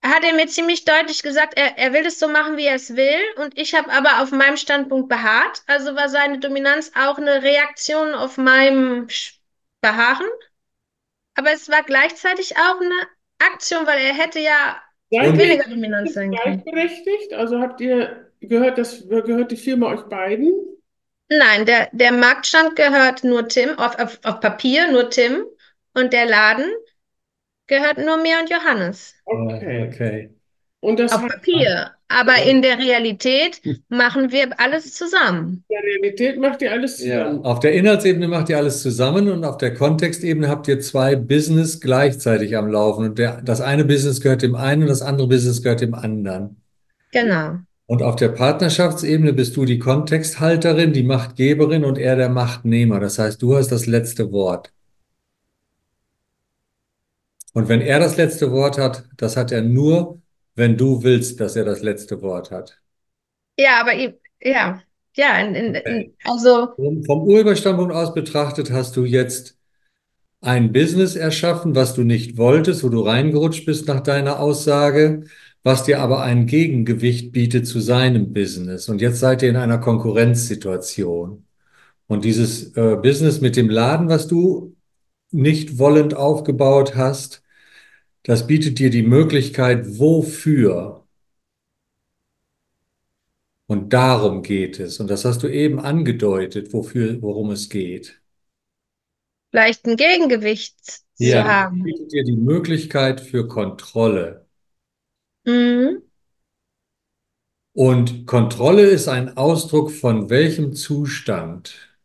[0.08, 2.96] hat er mir ziemlich deutlich gesagt, er, er will es so machen, wie er es
[2.96, 3.20] will.
[3.36, 5.62] Und ich habe aber auf meinem Standpunkt beharrt.
[5.66, 9.08] Also war seine Dominanz auch eine Reaktion auf meinem
[9.80, 10.26] Beharren.
[11.34, 12.94] Aber es war gleichzeitig auch eine
[13.38, 14.80] Aktion, weil er hätte ja
[15.10, 16.62] Seid weniger dominant sein können.
[16.64, 17.32] gleichberechtigt?
[17.34, 20.52] Also habt ihr gehört, das gehört die Firma euch beiden?
[21.28, 25.44] Nein, der, der Marktstand gehört nur Tim, auf, auf, auf Papier nur Tim.
[25.94, 26.70] Und der Laden
[27.66, 29.14] gehört nur mir und Johannes.
[29.24, 29.88] Okay.
[29.88, 30.30] Okay.
[30.80, 31.92] Und das Auf Papier.
[32.08, 35.64] Aber in der Realität machen wir alles zusammen.
[35.68, 37.44] in der Realität macht ihr alles Ja, zusammen.
[37.44, 41.80] auf der Inhaltsebene macht ihr alles zusammen und auf der Kontextebene habt ihr zwei Business
[41.80, 43.04] gleichzeitig am Laufen.
[43.06, 46.62] Und der, das eine Business gehört dem einen und das andere Business gehört dem anderen.
[47.12, 47.58] Genau.
[47.86, 53.00] Und auf der Partnerschaftsebene bist du die Kontexthalterin, die Machtgeberin und er der Machtnehmer.
[53.00, 54.72] Das heißt, du hast das letzte Wort.
[57.56, 60.20] Und wenn er das letzte Wort hat, das hat er nur,
[60.56, 62.78] wenn du willst, dass er das letzte Wort hat.
[63.58, 63.94] Ja, aber
[64.42, 64.82] ja,
[65.16, 69.56] ja, in, in, in, also Vom, vom Urheberstandpunkt aus betrachtet hast du jetzt
[70.42, 75.24] ein Business erschaffen, was du nicht wolltest, wo du reingerutscht bist nach deiner Aussage,
[75.62, 78.90] was dir aber ein Gegengewicht bietet zu seinem Business.
[78.90, 81.46] Und jetzt seid ihr in einer Konkurrenzsituation.
[82.06, 84.76] Und dieses äh, Business mit dem Laden, was du
[85.30, 87.42] nicht wollend aufgebaut hast,
[88.26, 91.06] das bietet dir die Möglichkeit, wofür.
[93.68, 94.98] Und darum geht es.
[94.98, 98.20] Und das hast du eben angedeutet, wofür, worum es geht.
[99.50, 100.76] vielleicht ein Gegengewicht
[101.14, 101.82] zu Ja, haben.
[101.82, 104.46] bietet dir die Möglichkeit für Kontrolle.
[105.46, 106.02] Mhm.
[107.74, 111.96] Und Kontrolle ist ein Ausdruck von welchem Zustand?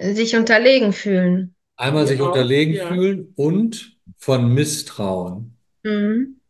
[0.00, 1.54] Sich unterlegen fühlen.
[1.78, 2.88] Einmal sich unterlegen ja.
[2.88, 5.56] fühlen und von Misstrauen.
[5.84, 6.40] Mhm.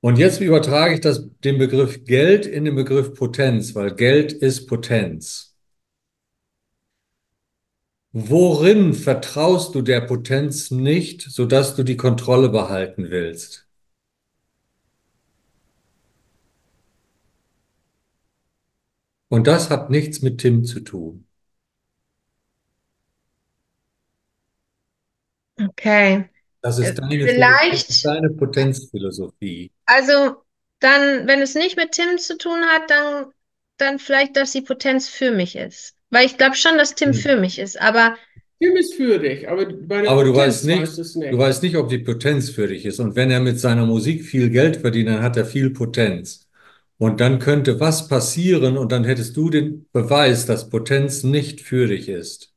[0.00, 4.66] Und jetzt übertrage ich das, den Begriff Geld in den Begriff Potenz, weil Geld ist
[4.66, 5.54] Potenz.
[8.10, 13.68] Worin vertraust du der Potenz nicht, sodass du die Kontrolle behalten willst?
[19.28, 21.26] Und das hat nichts mit Tim zu tun.
[25.68, 26.28] Okay.
[26.62, 29.70] Das ist Äh, deine, vielleicht- das ist deine Potenzphilosophie.
[29.86, 30.36] Also
[30.80, 33.26] dann, wenn es nicht mit Tim zu tun hat, dann,
[33.78, 35.94] dann vielleicht, dass die Potenz für mich ist.
[36.10, 37.14] Weil ich glaube schon, dass Tim Hm.
[37.14, 37.80] für mich ist.
[37.80, 38.16] Aber
[38.60, 41.32] Tim ist für dich, aber bei der Aber du weißt nicht, weißt es nicht.
[41.32, 43.00] du weißt nicht, ob die Potenz für dich ist.
[43.00, 46.48] Und wenn er mit seiner Musik viel Geld verdient, dann hat er viel Potenz.
[46.98, 51.88] Und dann könnte was passieren und dann hättest du den Beweis, dass Potenz nicht für
[51.88, 52.52] dich ist.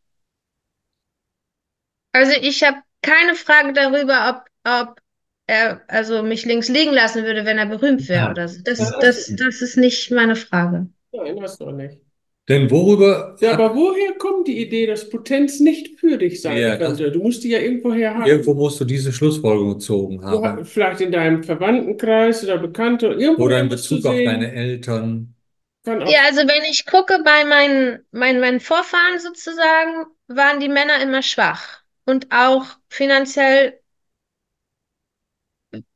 [2.14, 5.02] also ich habe keine Frage darüber, ob, ob
[5.48, 8.32] er also mich links liegen lassen würde, wenn er berühmt wäre Ja.
[8.32, 8.62] oder so.
[8.64, 10.90] Das, das, das ist nicht meine Frage.
[11.12, 12.00] Nein, hast du auch nicht.
[12.48, 16.78] Denn worüber Ja, aber woher kommt die Idee, dass Potenz nicht für dich sein Ja,
[16.78, 17.12] könnte?
[17.12, 18.24] Du musst die ja irgendwoher haben.
[18.26, 20.44] irgendwo musst du diese Schlussfolgerung gezogen Du haben.
[20.44, 23.08] hast, vielleicht in deinem Verwandtenkreis oder Bekannte.
[23.08, 25.36] Irgendwo Oder in du Bezug auf sehen, deine Eltern.
[25.84, 30.70] kann auch Ja, also wenn ich gucke bei meinen, meinen, meinen Vorfahren sozusagen, waren die
[30.70, 33.82] Männer immer schwach und auch finanziell,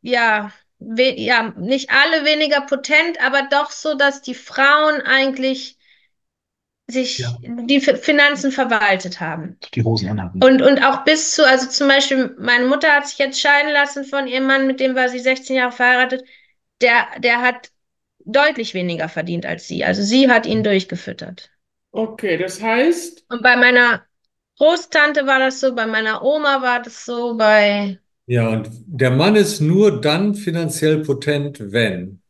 [0.02, 5.78] ja, we ja, nicht alle weniger potent, aber doch so, dass die Frauen eigentlich
[6.88, 7.38] sich Ja.
[7.42, 9.60] die Fi- Finanzen verwaltet haben.
[9.74, 10.42] Die Hosen anhaben.
[10.42, 14.06] Und, und auch bis zu, also zum Beispiel, meine Mutter hat sich jetzt scheiden lassen
[14.06, 16.24] von ihrem Mann, mit dem war sie 16 Jahre verheiratet.
[16.82, 17.72] Der, der hat
[18.20, 19.84] deutlich weniger verdient als sie.
[19.84, 21.52] Also sie hat ihn durchgefüttert.
[21.94, 24.06] Okay, das heißt, Und bei meiner
[24.60, 27.98] Großtante war das so, bei meiner Oma war das so, bei,
[28.28, 32.22] Ja, und der Mann ist nur dann finanziell potent, wenn.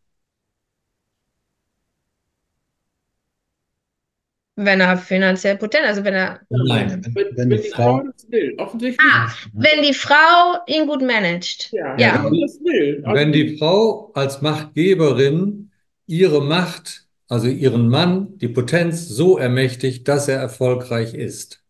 [4.65, 7.01] wenn er finanziell potent, also wenn er, Nein.
[7.03, 8.55] Wenn, wenn, wenn die die Frau Frau, das will.
[8.57, 11.71] Offensichtlich, ah, wenn die Frau ihn gut managt.
[11.71, 12.23] ja, ja.
[12.25, 13.01] wenn das will.
[13.05, 15.71] Also, Wenn die Frau als Machtgeberin
[16.07, 21.63] ihre Macht, also ihren Mann, die Potenz so ermächtigt, dass er erfolgreich ist.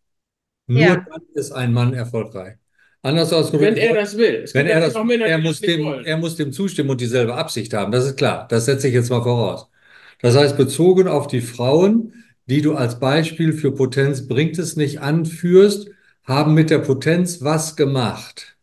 [0.70, 0.96] Nur Ja.
[1.10, 2.54] dann ist ein Mann erfolgreich.
[3.02, 4.42] Anders ausgedrückt, wenn er das will.
[4.44, 6.04] Es wenn er das, Männer, er die muss dem, wollen.
[6.04, 7.90] er muss dem zustimmen und dieselbe Absicht haben.
[7.90, 8.46] Das ist klar.
[8.48, 9.68] Das setze ich jetzt mal voraus.
[10.22, 12.12] Das heißt, bezogen auf die Frauen,
[12.46, 15.88] die du als Beispiel für Potenz bringt es nicht anführst,
[16.24, 18.56] haben mit der Potenz was gemacht.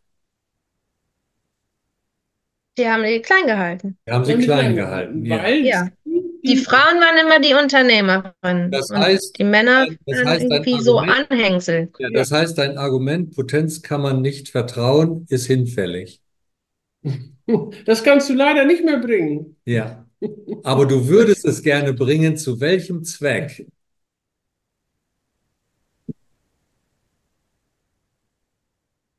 [2.78, 3.98] Die haben die klein gehalten.
[4.04, 5.28] Wir haben sie die klein klein gehalten.
[5.28, 5.88] Weil Ja.
[6.04, 10.42] sie- Die Frauen waren immer die Unternehmerinnen Das und heißt, die Männer das waren heißt,
[10.44, 11.90] irgendwie so Argument- Anhängsel.
[11.98, 16.20] Ja, das heißt, dein Argument, Potenz kann man nicht vertrauen, ist hinfällig.
[17.86, 19.56] Das kannst du leider nicht mehr bringen.
[19.64, 20.04] Ja.
[20.64, 23.66] Aber du würdest es gerne bringen, zu welchem Zweck?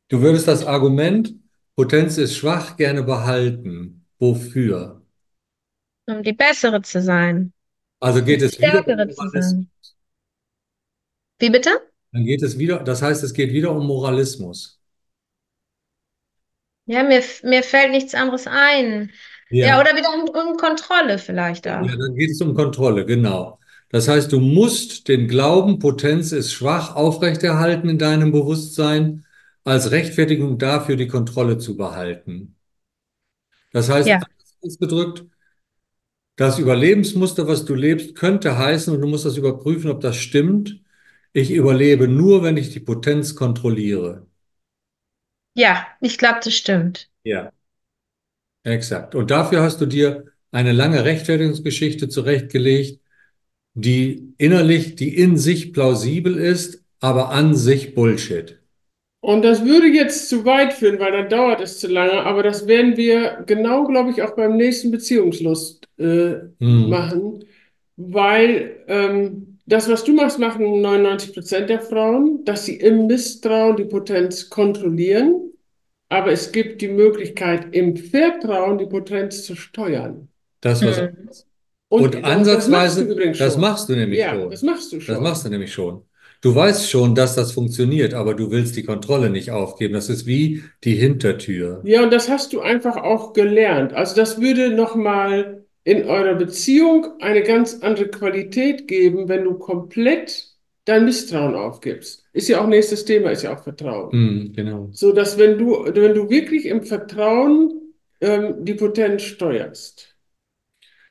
[0.10, 1.34] Du würdest das Argument,
[1.76, 4.06] Potenz ist schwach, gerne behalten.
[4.20, 4.99] Wofür?
[6.10, 7.54] Um die bessere zu sein,
[8.02, 9.46] Also geht es wieder um stärkere zu Moralismus.
[9.46, 9.72] sein.
[11.40, 11.72] Wie bitte?
[12.12, 14.80] Dann geht es wieder, das heißt, es geht wieder um Moralismus.
[16.86, 19.12] Ja, mir, mir fällt nichts anderes ein.
[19.50, 21.88] Ja, oder wieder um, um Kontrolle vielleicht auch.
[21.88, 23.60] Ja, dann geht es um Kontrolle, genau.
[23.90, 29.26] Das heißt, du musst den Glauben, Potenz ist schwach, aufrechterhalten in deinem Bewusstsein,
[29.64, 32.56] als Rechtfertigung dafür, die Kontrolle zu behalten.
[33.72, 34.20] Das heißt, Ja.
[34.62, 35.26] ausgedrückt,
[36.40, 40.80] das Überlebensmuster, was du lebst, könnte heißen, und du musst das überprüfen, ob das stimmt,
[41.34, 44.26] ich überlebe nur, wenn ich die Potenz kontrolliere.
[45.54, 47.10] Ja, ich glaube, das stimmt.
[47.26, 47.52] Ja.
[48.64, 49.16] Exakt.
[49.16, 53.02] Und dafür hast du dir eine lange Rechtfertigungsgeschichte zurechtgelegt,
[53.74, 58.59] die innerlich, die in sich plausibel ist, aber an sich Bullshit.
[59.22, 62.14] Und das würde jetzt zu weit führen, weil dann dauert es zu lange.
[62.24, 66.90] Aber das werden wir genau, glaube ich, auch beim nächsten Beziehungslust äh, Hm.
[66.90, 67.44] machen.
[67.98, 73.76] Weil ähm, das, was du machst, machen 99 Prozent der Frauen, dass sie im Misstrauen
[73.76, 75.52] die Potenz kontrollieren.
[76.08, 80.30] Aber es gibt die Möglichkeit, im Vertrauen die Potenz zu steuern.
[80.62, 81.14] Das was Hm.
[81.90, 83.62] und das- das machst ansatzweise, du übrigens das schon.
[83.62, 84.52] machst du nämlich Ja, schon.
[84.52, 85.24] das machst du Das schon.
[85.24, 86.04] machst du nämlich schon.
[86.42, 89.94] Du weißt schon, dass das funktioniert, aber du willst die Kontrolle nicht aufgeben.
[89.94, 91.82] Das ist wie die Hintertür.
[91.84, 93.94] Ja, und das hast du einfach auch gelernt.
[93.94, 100.48] Also das würde nochmal in eurer Beziehung eine ganz andere Qualität geben, wenn du komplett
[100.86, 102.26] dein Misstrauen aufgibst.
[102.32, 104.12] Ist ja auch nächstes Thema, ist ja auch Vertrauen.
[104.12, 104.90] Hm, genau.
[104.92, 110.16] So dass wenn du, wenn du wirklich im Vertrauen ähm, die Potenz steuerst.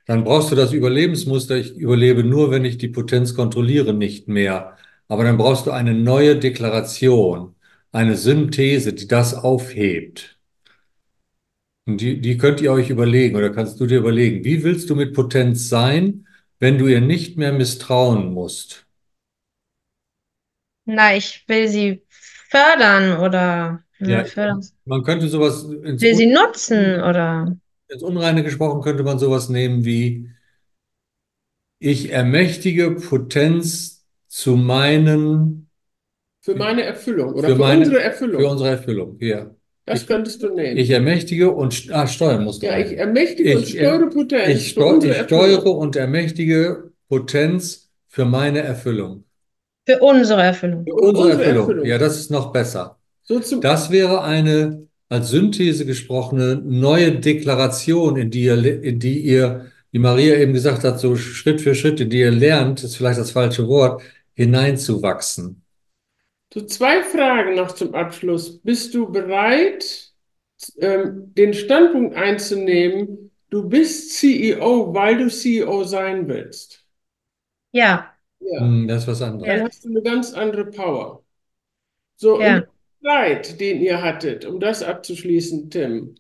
[0.07, 1.57] Dann brauchst du das Überlebensmuster.
[1.57, 4.76] Ich überlebe nur, wenn ich die Potenz kontrolliere, nicht mehr.
[5.09, 7.55] Aber dann brauchst du eine neue Deklaration,
[7.93, 10.39] eine Synthese, die das aufhebt.
[11.87, 14.95] Und die, die könnt ihr euch überlegen oder kannst du dir überlegen, wie willst du
[14.95, 16.27] mit Potenz sein,
[16.61, 18.87] wenn du ihr nicht mehr misstrauen musst?
[20.87, 24.67] Na, ich will sie fördern oder Ja, ja, fördern.
[24.85, 27.57] man könnte sowas ins, Will sie Un nutzen oder
[27.89, 30.31] ins Unreine gesprochen, könnte man sowas nehmen wie,
[31.81, 33.97] ich ermächtige Potenz
[34.29, 35.68] zu meinen,
[36.41, 38.41] Für meine Erfüllung oder für für meine, unsere Erfüllung.
[38.41, 39.16] für unsere Erfüllung.
[39.20, 39.51] Ja.
[39.87, 40.76] Das Ich, könntest du nehmen.
[40.76, 42.99] ich ermächtige und, ah, steuern musst du Ja, ich rein.
[42.99, 48.61] ermächtige und Ich, steuere er, Potenz ich, steu, ich steuere und ermächtige Potenz für meine
[48.61, 49.24] Erfüllung.
[49.87, 50.85] für unsere Erfüllung.
[50.85, 51.61] Für unsere unsere Erfüllung.
[51.62, 51.87] Erfüllung.
[51.87, 52.99] Ja, das ist noch besser.
[53.22, 59.20] So zum, Das wäre eine als Synthese gesprochene neue Deklaration, in die ihr, in die
[59.20, 62.97] ihr, wie Maria eben gesagt hat, so Schritt für Schritt, in die ihr lernt, ist
[62.97, 64.03] vielleicht das falsche Wort,
[64.39, 65.64] hineinzuwachsen.
[66.55, 68.61] so zwei Fragen noch zum Abschluss.
[68.61, 70.12] Bist du bereit,
[70.78, 76.84] ähm, den Standpunkt einzunehmen, du bist CEO, weil du CEO sein willst?
[77.72, 78.61] Ja, Ja.
[78.61, 79.47] Hm, das ist was anderes.
[79.49, 81.24] Dann hast du eine ganz andere Power.
[82.16, 82.64] So, ja.
[83.01, 86.14] Streit, den ihr hattet, um das abzuschließen, Tim,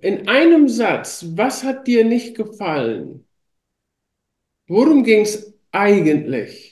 [0.00, 3.24] in einem Satz, was hat dir nicht gefallen?
[4.66, 6.67] Worum ging es eigentlich?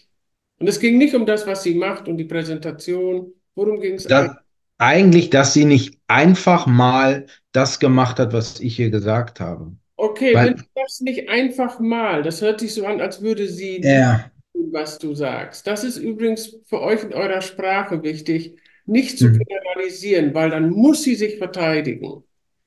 [0.58, 3.32] Und es ging nicht um das, was sie macht und die Präsentation.
[3.54, 4.36] Worum ging es eigentlich?
[4.78, 9.72] eigentlich, dass sie nicht einfach mal das gemacht hat, was ich ihr gesagt habe.
[9.96, 13.48] Okay, Weil, wenn du das nicht einfach mal, das hört sich so an, als würde
[13.48, 15.66] sie ja, tun, was du sagst.
[15.66, 19.38] Das ist übrigens für euch in eurer Sprache wichtig, nicht zu mhm.
[19.38, 22.22] generalisieren, weil dann muss sie sich verteidigen.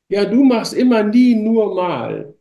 [0.10, 2.34] Ja, du machst immer, nie, nur mal.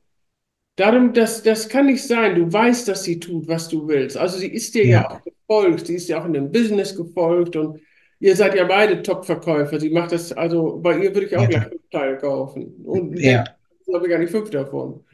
[0.76, 2.36] Darum, das, das kann nicht sein.
[2.36, 4.16] Du weißt, dass sie tut, was du willst.
[4.16, 5.86] Also sie ist dir ja ja, auch gefolgt.
[5.86, 7.80] Sie ist ja auch in dem Business gefolgt und
[8.20, 9.80] ihr seid ja beide Top-Verkäufer.
[9.80, 12.74] Sie macht das, also bei ihr würde ich auch ja, gleich fünf Teile kaufen.
[12.84, 13.44] Und ja.
[13.86, 15.04] ich habe gar nicht fünf davon.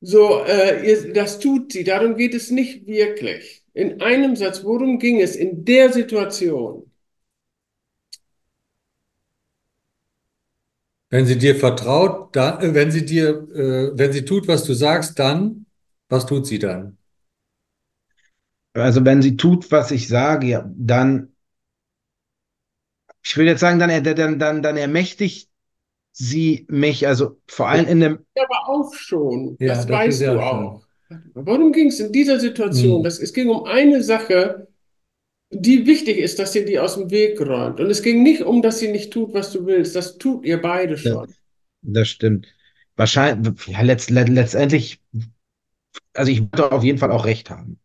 [0.00, 1.84] So, äh, ihr, das tut sie.
[1.84, 3.62] Darum geht es nicht wirklich.
[3.72, 6.90] In einem Satz, worum ging es in der Situation?
[11.08, 14.74] Wenn sie dir vertraut, dann, äh, wenn sie dir, äh, wenn sie tut, was du
[14.74, 15.66] sagst, dann,
[16.08, 16.98] was tut sie dann?
[18.76, 21.32] Also wenn sie tut, was ich sage, ja, dann,
[23.22, 25.50] ich will jetzt sagen, dann, dann, dann, dann ermächtigt
[26.12, 29.56] sie mich, also vor allem in dem, Aber auch schon.
[29.60, 30.38] Ja, Das das weißt du schon.
[30.40, 30.86] auch.
[31.34, 32.98] Worum ging es in dieser Situation?
[32.98, 33.04] Hm.
[33.04, 34.68] Das, es ging um eine Sache,
[35.50, 37.80] die wichtig ist, dass ihr die aus dem Weg räumt.
[37.80, 39.96] Und es ging nicht um, dass sie nicht tut, was du willst.
[39.96, 41.34] Das tut ihr beide das, schon.
[41.82, 42.46] das stimmt.
[42.96, 45.00] Wahrscheinlich, ja, letzt, let, letztendlich,
[46.14, 47.78] also ich würde auf jeden Fall auch recht haben.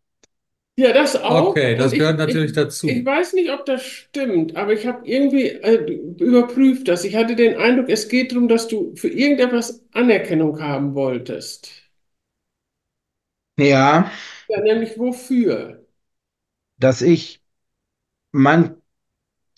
[0.81, 1.55] Ja, das auch.
[1.55, 2.53] Okay, das Und ich, gehört ich, natürlich
[2.85, 3.05] ich dazu.
[3.05, 5.75] weiß nicht, ob das stimmt, aber ich habe irgendwie äh,
[6.19, 7.03] überprüft das.
[7.03, 11.71] Ich hatte den Eindruck, es geht darum, dass du für irgendetwas Anerkennung haben wolltest.
[13.57, 14.11] Ja,
[14.47, 15.83] Ja, nämlich wofür?
[16.77, 17.41] dass ich
[18.31, 18.77] man,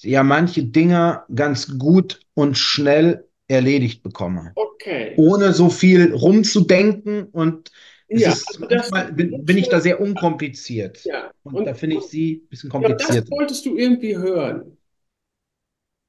[0.01, 4.57] ja, manche Dinge ganz gut und schnell erledigt bekomme.
[4.57, 5.13] Okay.
[5.15, 7.71] Ohne so viel rumzudenken und
[8.15, 10.99] Ja, ist also das, manchmal bin, bin ich da sehr unkompliziert.
[11.03, 11.31] ja.
[11.43, 13.29] Und Und, da finde ich sie ein bisschen ja, das kompliziert.
[13.29, 14.77] wolltest du irgendwie hören.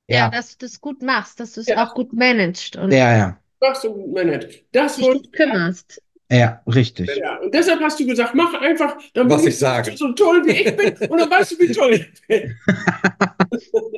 [0.09, 2.90] Ja, Ja, dass du das gut machst, dass du es Ja, auch gut managst und
[2.90, 4.64] ja, ja, machst du managst.
[4.72, 6.02] Das dich wolltest gut kümmerst.
[6.31, 7.22] ja, richtig.
[7.22, 9.98] Ja, und deshalb hast du gesagt, mach einfach, dann Was bin ich sage.
[9.98, 12.55] so toll, wie ich bin, und dann weißt du, wie toll ich bin.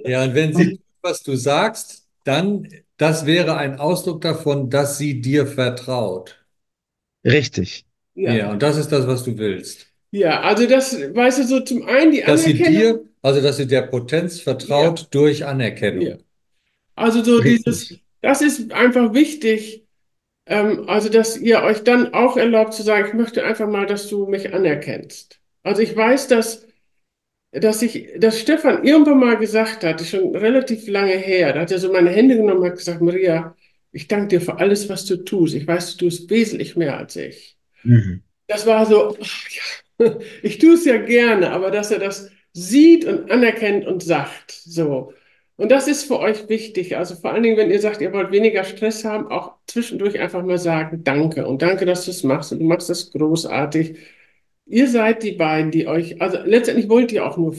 [0.05, 4.99] Ja, und wenn sie tut, was du sagst, dann, das wäre ein Ausdruck davon, dass
[4.99, 6.47] sie dir vertraut.
[7.27, 7.85] Richtig.
[8.17, 9.87] Ja, Ja, und das ist das, was du willst.
[10.11, 13.57] ja, also das, weißt du, so zum einen die Dass sie Anerkennung, dir, also dass
[13.57, 14.43] sie der Potenz
[14.75, 15.49] ja, vertraut durch ja.
[15.49, 16.19] Anerkennung.
[16.97, 18.05] Also so dieses, Richtig.
[18.23, 19.87] das ist einfach wichtig,
[20.47, 24.09] ähm, also dass ihr euch dann auch erlaubt zu sagen, ich möchte einfach mal, dass
[24.09, 25.41] du mich anerkennst.
[25.63, 26.67] Also ich weiß, dass,
[27.53, 31.79] dass ich, dass Stefan irgendwann mal gesagt hat, schon relativ lange her, da hat er
[31.81, 33.57] so meine Hände genommen und hat gesagt, Maria,
[33.93, 35.55] ich danke dir für alles, was du tust.
[35.55, 37.56] Ich weiß, du tust wesentlich mehr als ich.
[37.87, 38.23] Mhm.
[38.49, 39.17] Das war so,
[39.99, 44.51] ja, ich tue es ja gerne, aber dass er das sieht und anerkennt und sagt.
[44.51, 45.13] So.
[45.57, 46.97] Und das ist für euch wichtig.
[46.97, 50.43] Also vor allen Dingen, wenn ihr sagt, ihr wollt weniger Stress haben, auch zwischendurch einfach
[50.45, 53.99] mal sagen, danke und danke, dass du es machst und du machst das großartig.
[54.67, 57.57] Ihr seid die beiden, die euch, also letztendlich wollt ihr auch nur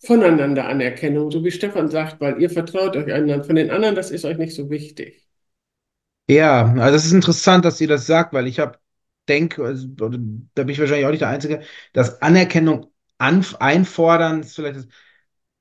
[0.00, 3.44] voneinander Anerkennung, so wie Stefan sagt, weil ihr vertraut euch einander.
[3.44, 5.26] Von den anderen, das ist euch nicht so wichtig.
[6.28, 8.78] Ja, also es ist interessant, dass ihr das sagt, weil ich habe
[9.28, 14.76] denke, also, da bin ich wahrscheinlich auch nicht der Einzige, dass Anerkennung einfordern ist vielleicht
[14.78, 14.88] das,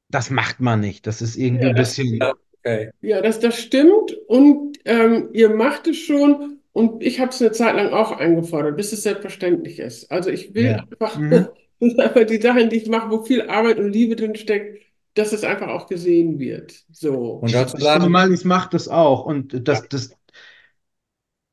[0.10, 1.08] das macht man nicht.
[1.08, 2.36] Das ist irgendwie Ja, ein das, bisschen.
[2.66, 2.92] Okay.
[3.02, 7.52] ja, das, das stimmt und ähm, ihr macht es schon und ich habe es eine
[7.52, 10.12] Zeit lang auch eingefordert, bis es selbstverständlich ist.
[10.12, 10.86] Also ich will Ja.
[10.92, 11.54] einfach, Mhm.
[11.82, 14.84] einfach die Sachen, die ich mache, wo viel Arbeit und Liebe drin steckt,
[15.16, 16.86] dass es einfach auch gesehen wird.
[16.92, 17.14] So.
[17.40, 19.26] Und dazu Ich laden, Malis macht das auch.
[19.26, 20.12] Und das, das,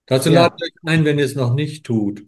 [0.06, 0.42] dazu Ja.
[0.42, 2.24] laden wir euch ein, wenn ihr es noch nicht tut,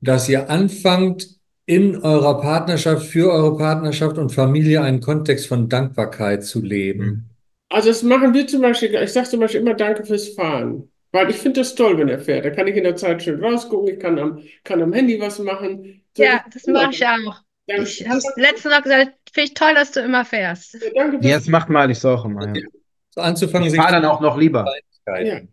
[0.00, 1.28] dass ihr anfangt,
[1.68, 7.30] in eurer Partnerschaft, für eure Partnerschaft und Familie einen Kontext von Dankbarkeit zu leben.
[7.68, 10.90] Also das machen wir zum Beispiel, ich sage zum Beispiel immer Danke fürs Fahren.
[11.10, 12.44] Weil ich finde das toll, wenn er fährt.
[12.44, 15.38] Da kann ich in der Zeit schön rausgucken, ich kann am, kann am Handy was
[15.38, 16.02] machen.
[16.16, 17.40] So, Ja, das mache ich auch.
[17.66, 20.74] Danke, Ich habe letztens noch gesagt, finde ich toll, dass du immer fährst.
[20.74, 22.54] Ja, danke ja, fürs das macht Malis auch immer.
[22.54, 22.62] Ja.
[23.10, 24.64] So anzufangen, Ich fahre dann auch noch lieber.
[25.04, 25.52] Kleinigkeiten.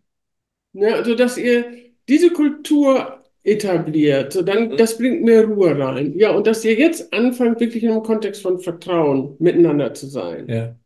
[0.74, 1.64] Ne, also dass ihr
[2.08, 6.18] diese Kultur etabliert, so dann, das bringt mehr Ruhe rein.
[6.18, 10.48] Ja, und dass ihr jetzt anfangt, wirklich in einem Kontext von Vertrauen miteinander zu sein.
[10.48, 10.76] Ja.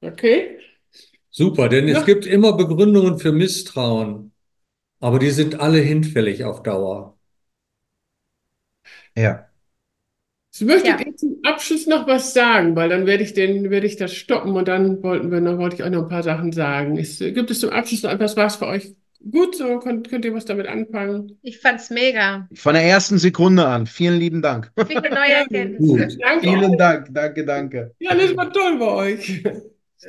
[0.00, 0.58] Okay?
[1.30, 1.98] Super, denn Ja.
[1.98, 4.32] es gibt immer Begründungen für Misstrauen,
[5.00, 7.18] aber die sind alle hinfällig auf Dauer.
[9.16, 9.48] Ja.
[10.50, 11.16] So möchtet Ja.
[11.16, 14.68] zum Abschluss noch was sagen, weil dann werde ich den, werde ich das stoppen und
[14.68, 16.96] dann wollten wir noch, wollte ich euch noch ein paar Sachen sagen.
[16.96, 18.94] Ist, gibt es zum Abschluss noch etwas, was für euch
[19.30, 19.78] gut so?
[19.78, 21.38] Könnt, könnt ihr was damit anfangen?
[21.42, 22.48] Ich fand's mega.
[22.54, 23.86] Von der ersten Sekunde an.
[23.86, 24.70] Vielen lieben Dank.
[24.86, 26.18] Viele neue Erkenntnisse.
[26.18, 26.78] Danke Vielen.
[26.78, 27.08] Dank.
[27.10, 27.94] Danke, danke.
[27.98, 29.42] Ja, das war toll bei euch.